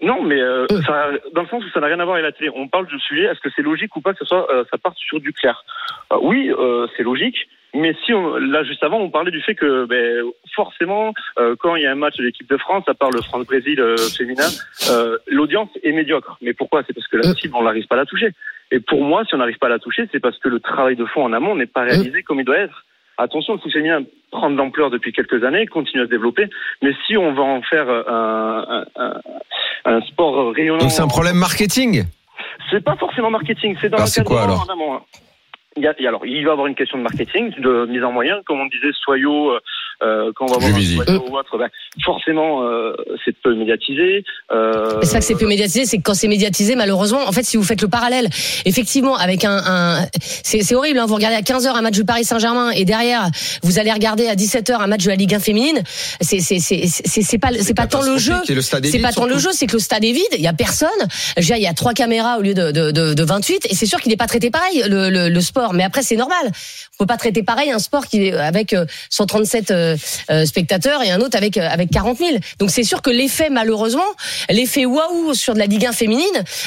[0.02, 2.32] non, mais euh, ça, dans le sens où ça n'a rien à voir avec la
[2.32, 2.50] télé.
[2.56, 4.78] On parle du sujet, est-ce que c'est logique ou pas que ce soit, euh, ça
[4.78, 5.64] parte sur du clair?
[6.14, 6.50] Euh, Oui,
[6.96, 7.36] c'est logique.
[7.74, 11.76] Mais si on, là juste avant, on parlait du fait que ben, forcément, euh, quand
[11.76, 14.48] il y a un match de l'équipe de France, à part le France-Brésil euh, féminin,
[14.90, 16.38] euh, l'audience est médiocre.
[16.42, 16.84] Mais pourquoi?
[16.86, 18.32] C'est parce que la cible, on n'arrive pas à la toucher.
[18.72, 20.96] Et pour moi, si on n'arrive pas à la toucher, c'est parce que le travail
[20.96, 22.86] de fond en amont n'est pas réalisé comme il doit être.
[23.18, 24.02] Attention, le foot féminin
[24.32, 26.48] prend de l'ampleur depuis quelques années, continue à se développer.
[26.82, 29.14] Mais si on va en faire euh, un, un,
[29.86, 32.06] un, sport rayonnant, Donc c'est un problème marketing?
[32.70, 35.02] C'est pas forcément marketing, c'est dans le c'est quoi, en amont.
[35.78, 38.12] Il y a, alors, il va y avoir une question de marketing, de mise en
[38.12, 39.58] moyen, comme on disait, soyaux,
[40.02, 41.70] euh, quand on va voir un ou autre, ben,
[42.04, 42.94] forcément, euh,
[43.24, 44.24] c'est peu médiatisé.
[44.52, 47.44] Euh, C'est pas que c'est peu médiatisé, c'est que quand c'est médiatisé, malheureusement, en fait,
[47.44, 48.28] si vous faites le parallèle,
[48.66, 52.06] effectivement, avec un, un c'est c'est horrible, hein, vous regardez à 15h un match du
[52.06, 53.30] Paris Saint-Germain et derrière,
[53.62, 55.84] vous allez regarder à 17h un match de la Ligue 1 féminine,
[56.20, 58.86] c'est c'est c'est c'est c'est pas c'est pas tant le jeu, catastrophique, et le stade
[58.86, 60.54] est c'est pas tant le jeu, c'est que le stade est vide, il y a
[60.54, 60.90] personne.
[61.38, 63.68] Je veux dire, il y a trois caméras au lieu de de de, de 28
[63.70, 66.16] et c'est sûr qu'il n'est pas traité pareil le, le le sport, mais après c'est
[66.16, 66.52] normal.
[66.96, 69.91] On peut pas traiter pareil un sport qui est avec euh, 137 euh, euh,
[70.46, 72.32] spectateurs et un autre avec euh, avec 40 000.
[72.60, 74.04] Donc c'est sûr que l'effet malheureusement,
[74.50, 76.26] l'effet waouh sur de la Ligue 1 féminine,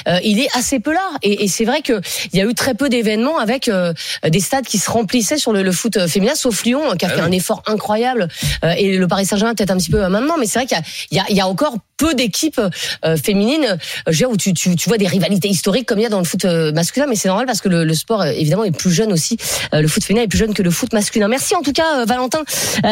[0.08, 1.10] euh, il est assez peu là.
[1.22, 2.00] Et, et c'est vrai que
[2.32, 3.92] il y a eu très peu d'événements avec euh,
[4.28, 7.08] des stades qui se remplissaient sur le, le foot euh, féminin, sauf Lyon qui a
[7.08, 8.28] fait un effort incroyable
[8.64, 10.36] euh, et le Paris Saint-Germain peut-être un petit peu euh, maintenant.
[10.38, 10.78] Mais c'est vrai qu'il
[11.10, 12.60] y y, a, il y a encore peu d'équipes
[13.04, 13.76] euh, féminines, euh,
[14.06, 16.10] je veux dire, où tu, tu, tu vois des rivalités historiques comme il y a
[16.10, 18.64] dans le foot euh, masculin, mais c'est normal parce que le, le sport euh, évidemment
[18.64, 19.36] est plus jeune aussi.
[19.72, 21.28] Le foot féminin est plus jeune que le foot masculin.
[21.28, 22.42] Merci en tout cas Valentin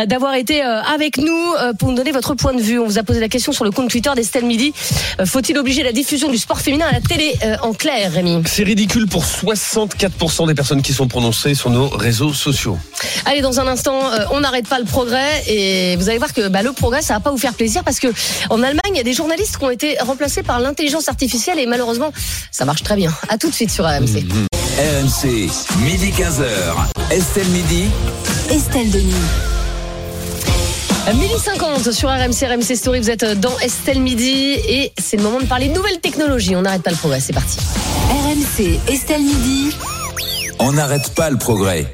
[0.06, 2.78] d'avoir été avec nous pour nous donner votre point de vue.
[2.78, 4.72] On vous a posé la question sur le compte Twitter d'Estelle Midi.
[5.24, 8.42] Faut-il obliger la diffusion du sport féminin à la télé en clair, Rémi?
[8.46, 12.78] C'est ridicule pour 64% des personnes qui sont prononcées sur nos réseaux sociaux.
[13.26, 13.98] Allez, dans un instant,
[14.32, 17.20] on n'arrête pas le progrès et vous allez voir que bah, le progrès, ça va
[17.20, 18.08] pas vous faire plaisir parce que
[18.50, 21.66] en Allemagne, il y a des journalistes qui ont été remplacés par l'intelligence artificielle et
[21.66, 22.12] malheureusement,
[22.50, 23.12] ça marche très bien.
[23.28, 24.24] À tout de suite sur AMC.
[24.78, 25.50] RMC,
[25.84, 27.10] midi 15h.
[27.10, 27.84] Estelle Midi.
[28.50, 29.12] Estelle Denis.
[31.14, 35.40] Midi 50 sur RMC, RMC Story, vous êtes dans Estelle Midi et c'est le moment
[35.40, 36.54] de parler de nouvelles technologies.
[36.54, 37.58] On n'arrête pas le progrès, c'est parti.
[38.08, 39.76] RMC, Estelle Midi.
[40.58, 41.92] On n'arrête pas le progrès.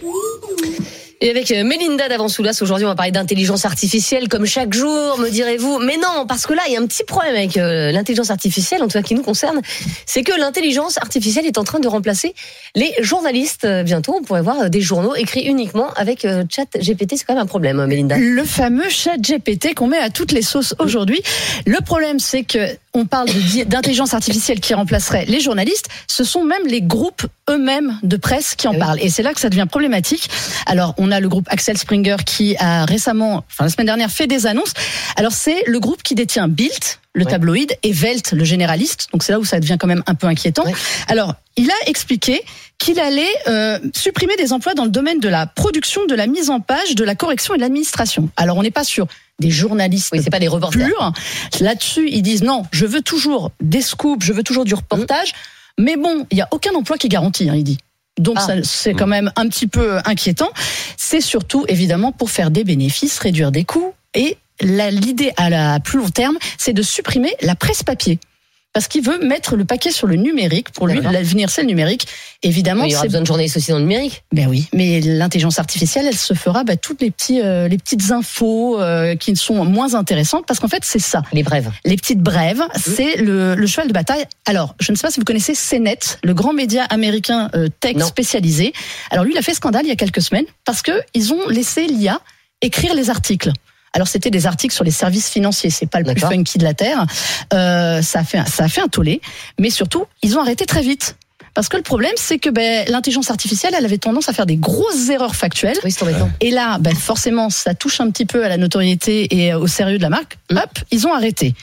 [1.20, 5.28] Et avec euh, Mélinda d'Avansoulas, aujourd'hui, on va parler d'intelligence artificielle comme chaque jour, me
[5.30, 5.80] direz-vous.
[5.80, 8.82] Mais non, parce que là, il y a un petit problème avec euh, l'intelligence artificielle,
[8.82, 9.60] en tout cas qui nous concerne,
[10.06, 12.34] c'est que l'intelligence artificielle est en train de remplacer
[12.76, 13.64] les journalistes.
[13.64, 17.16] Euh, Bientôt, on pourrait voir des journaux écrits uniquement avec chat GPT.
[17.16, 18.16] C'est quand même un problème, Mélinda.
[18.16, 21.22] Le fameux chat GPT qu'on met à toutes les sauces aujourd'hui.
[21.66, 22.58] Le problème, c'est que
[22.94, 23.28] on parle
[23.66, 25.88] d'intelligence artificielle qui remplacerait les journalistes.
[26.06, 28.78] Ce sont même les groupes eux-mêmes de presse qui en oui.
[28.78, 28.98] parlent.
[29.00, 30.28] Et c'est là que ça devient problématique.
[30.66, 34.26] Alors, on a le groupe Axel Springer qui a récemment, enfin la semaine dernière, fait
[34.26, 34.72] des annonces.
[35.16, 36.72] Alors, c'est le groupe qui détient Bild,
[37.12, 37.30] le Ouais.
[37.30, 39.08] tabloïd, et Welt, le généraliste.
[39.12, 40.64] Donc, c'est là où ça devient quand même un peu inquiétant.
[41.08, 42.42] Alors, il a expliqué
[42.78, 46.48] qu'il allait euh, supprimer des emplois dans le domaine de la production, de la mise
[46.50, 48.30] en page, de la correction et de l'administration.
[48.36, 49.06] Alors, on n'est pas sur
[49.40, 50.86] des journalistes Oui, c'est pas des reporters.
[50.86, 51.12] purs.
[51.60, 55.32] Là-dessus, ils disent non, je veux toujours des scoops, je veux toujours du reportage.
[55.78, 57.78] Mais bon, il n'y a aucun emploi qui est garanti, hein, il dit.
[58.18, 58.46] Donc Ah.
[58.46, 60.50] ça, c'est quand même un petit peu inquiétant.
[60.96, 63.92] C'est surtout évidemment pour faire des bénéfices, réduire des coûts.
[64.14, 68.18] Et l'idée à la plus long terme, c'est de supprimer la presse papier.
[68.72, 70.70] Parce qu'il veut mettre le paquet sur le numérique.
[70.70, 72.06] Pour lui, l'avenir, c'est le numérique.
[72.42, 74.22] Évidemment, il y aura besoin de journalistes aussi dans le numérique?
[74.32, 78.10] ben oui, mais l'intelligence artificielle, elle se fera bah, toutes les petits, euh, les petites
[78.12, 81.22] infos euh, qui sont moins intéressantes, parce qu'en fait, c'est ça.
[81.32, 81.70] Les brèves.
[81.84, 84.24] Les petites brèves, c'est le, le cheval de bataille.
[84.46, 87.96] Alors, je ne sais pas si vous connaissez CNET, le grand média américain euh, tech
[87.96, 88.06] Non.
[88.06, 88.72] spécialisé.
[89.10, 91.48] Alors lui, il a fait scandale il y a quelques semaines parce que ils ont
[91.48, 92.20] laissé l'IA
[92.60, 93.52] écrire les articles.
[93.98, 96.72] Alors c'était des articles sur les services financiers, c'est pas le plus funky de la
[96.72, 97.04] terre.
[97.52, 99.20] Euh, ça a fait un- ça a fait un tollé,
[99.58, 101.16] mais surtout ils ont arrêté très vite.
[101.54, 104.54] Parce que le problème, c'est que ben, l'intelligence artificielle, elle avait tendance à faire des
[104.54, 105.76] grosses erreurs factuelles.
[105.82, 106.30] Oui, c'est embêtant.
[106.40, 109.98] Et là, ben, forcément, ça touche un petit peu à la notoriété et au sérieux
[109.98, 110.38] de la marque.
[110.52, 110.58] Mm.
[110.58, 111.54] Hop, ils ont arrêté.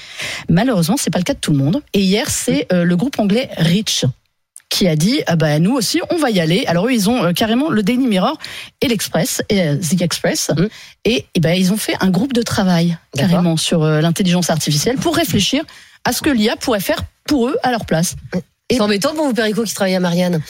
[0.50, 1.82] Malheureusement, c'est pas le cas de tout le monde.
[1.94, 4.04] Et hier, c'est euh, le groupe anglais Rich
[4.78, 6.66] qui a dit ah bah nous aussi on va y aller.
[6.68, 8.38] Alors eux ils ont euh, carrément le Daily Mirror
[8.82, 10.66] et l'Express et euh, The Express Mm.
[11.06, 14.98] et, et ben ils ont fait un groupe de travail carrément sur euh, l'intelligence artificielle
[14.98, 15.64] pour réfléchir
[16.04, 18.16] à ce que l'IA pourrait faire pour eux à leur place.
[18.70, 20.42] C'est embêtant pour vous, Perico, qui travaille à Marianne.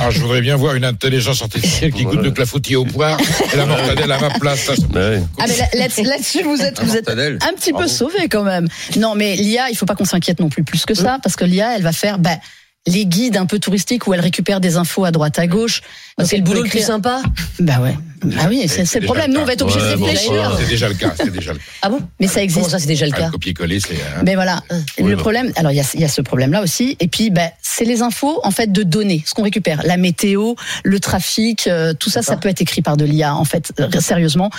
[0.00, 3.16] Ah, je voudrais bien voir une intelligence artificielle qui goûte le clafoutis au poire
[3.52, 4.64] et la mortadelle à ma place.
[4.64, 5.22] Ça, Bah ouais.
[5.38, 8.66] Ah mais là- là- là-dessus vous êtes vous êtes un petit peu sauvé quand même.
[8.96, 11.44] Non, mais l'IA, il faut pas qu'on s'inquiète non plus plus que ça, parce que
[11.44, 12.36] l'IA, elle va faire bah,
[12.86, 15.82] les guides un peu touristiques où elle récupère des infos à droite à gauche.
[16.18, 17.22] Donc, C'est le boulot le plus sympa.
[17.60, 17.96] Bah ouais.
[18.38, 19.32] Ah oui, c'est le problème.
[19.32, 20.56] Nous, on va être obligés Ouais, de bon, réfléchir.
[20.58, 21.12] C'est déjà le cas.
[21.16, 21.64] C'est déjà le cas.
[21.82, 22.70] Ah bon Mais ça existe.
[22.70, 23.94] ça, c'est déjà le Ah, cas le copier-coller, c'est.
[23.94, 24.22] hein.
[24.24, 24.62] Mais voilà,
[24.98, 25.20] Oui, le bon.
[25.22, 27.84] problème, alors il y a, il y a ce problème-là aussi, et puis ben, c'est
[27.84, 30.54] les infos en fait de données, ce qu'on récupère, la météo,
[30.84, 33.88] le trafic, euh, tout ça, ça peut être écrit par de l'IA en fait, euh,
[34.00, 34.50] sérieusement.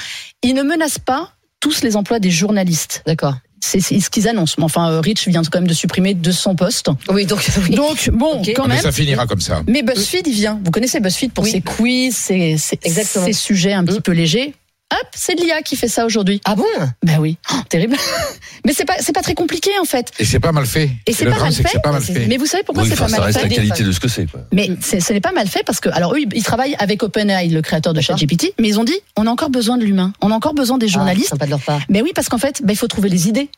[0.43, 3.01] Ils ne menacent pas tous les emplois des journalistes.
[3.05, 3.35] D'accord.
[3.65, 4.55] C'est c'est ce qu'ils annoncent.
[4.57, 6.89] Mais enfin, euh, Rich vient quand même de supprimer 200 postes.
[7.09, 7.47] Oui, donc.
[7.69, 7.75] oui.
[7.75, 8.83] Donc bon, quand Mais même.
[8.83, 9.61] ça finira comme ça.
[9.67, 10.59] Mais BuzzFeed, il vient.
[10.65, 11.51] Vous connaissez BuzzFeed pour Oui.
[11.51, 14.01] ses quiz, ses, ses sujets un petit Mm.
[14.01, 14.53] peu légers.
[14.93, 16.39] Hop, c'est de l'IA qui fait ça aujourd'hui.
[16.45, 16.63] Ah bon?
[17.03, 17.95] Ben oui, Oh, terrible.
[18.65, 20.11] Mais c'est pas, c'est pas très compliqué en fait.
[20.19, 20.89] Et c'est pas mal fait.
[21.07, 21.63] Et c'est pas mal fait.
[21.83, 22.27] pas mal fait.
[22.27, 23.91] Mais vous savez pourquoi Oui, c'est enfin, pas ça mal reste fait la qualité de
[23.91, 24.27] ce que c'est.
[24.51, 27.47] Mais c'est- ce n'est pas mal fait parce que, alors eux, ils travaillent avec OpenAI,
[27.49, 28.01] le créateur de.
[28.01, 30.77] ChatGPT, mais ils ont dit, on a encore besoin de l'humain, on a encore besoin
[30.77, 31.29] des Ah, journalistes.
[31.29, 31.81] Sympa de leur part.
[31.89, 33.49] mais oui, parce qu'en fait, ben, il faut trouver les idées.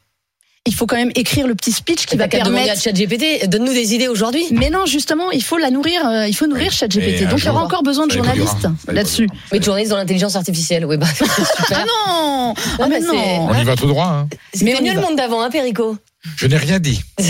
[0.68, 2.82] Il faut quand même écrire le petit speech qui va demander à permettre.
[2.82, 4.44] ChatGPT, donne-nous des idées aujourd'hui.
[4.52, 6.72] Mais non, justement, il faut la nourrir, euh, il faut nourrir.
[6.72, 7.30] ChatGPT.
[7.30, 9.30] Donc il y aura encore besoin de journalistes là-dessus.
[9.52, 10.86] Mais tu journaliste dans l'intelligence artificielle.
[10.86, 11.82] Oui, bah, c'est super.
[11.82, 13.48] Ah non, Ah, mais bah, non.
[13.50, 14.06] On y va tout droit.
[14.08, 14.28] Hein.
[14.56, 15.98] Y mieux le monde d'avant, hein, Perico
[16.38, 17.02] Je n'ai rien dit.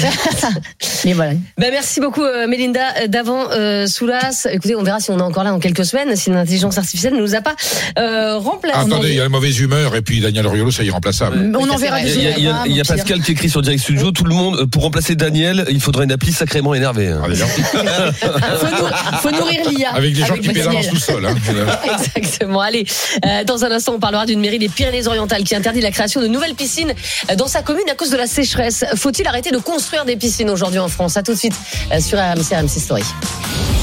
[1.06, 1.34] Mais voilà.
[1.58, 4.48] Bah, merci beaucoup, euh, Mélinda euh, d'avant euh, Soulas.
[4.52, 7.20] Écoutez, on verra si on est encore là dans quelques semaines, si l'intelligence artificielle ne
[7.20, 7.56] nous a pas
[8.00, 8.78] euh, remplacé.
[8.80, 11.52] Attendez, il y a la mauvaise humeur et puis Daniel Oriolo, ça y est irremplaçable.
[11.54, 12.84] On Oui, ça, en c'est verra des Il y a, y a- y a.
[12.84, 16.06] Pascal qui écrit sur Direct Studio, tout le monde, euh, pour remplacer Daniel, il faudrait
[16.06, 17.10] une appli sacrément énervée.
[17.10, 17.22] hein.
[17.24, 18.12] Ah,
[18.60, 18.92] Faut, nou-
[19.22, 19.90] faut nourrir l'IA.
[19.92, 20.94] Avec des gens Avec qui le pédalent en ciel.
[20.94, 21.26] sous-sol.
[21.26, 21.36] Hein.
[22.16, 22.62] Exactement.
[22.62, 22.86] Allez,
[23.26, 26.28] euh, dans un instant, on parlera d'une mairie des Pyrénées-Orientales qui interdit la création de
[26.28, 26.94] nouvelles piscines
[27.30, 28.85] euh, dans sa commune à cause de la sécheresse.
[28.96, 31.18] Faut-il arrêter de construire des piscines aujourd'hui en France?
[31.18, 31.56] À tout de suite
[31.92, 33.04] euh, sur RMC, RMC Story.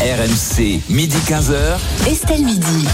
[0.00, 2.11] RMC, midi 15h.
[2.11, 2.86] Estelle Midi.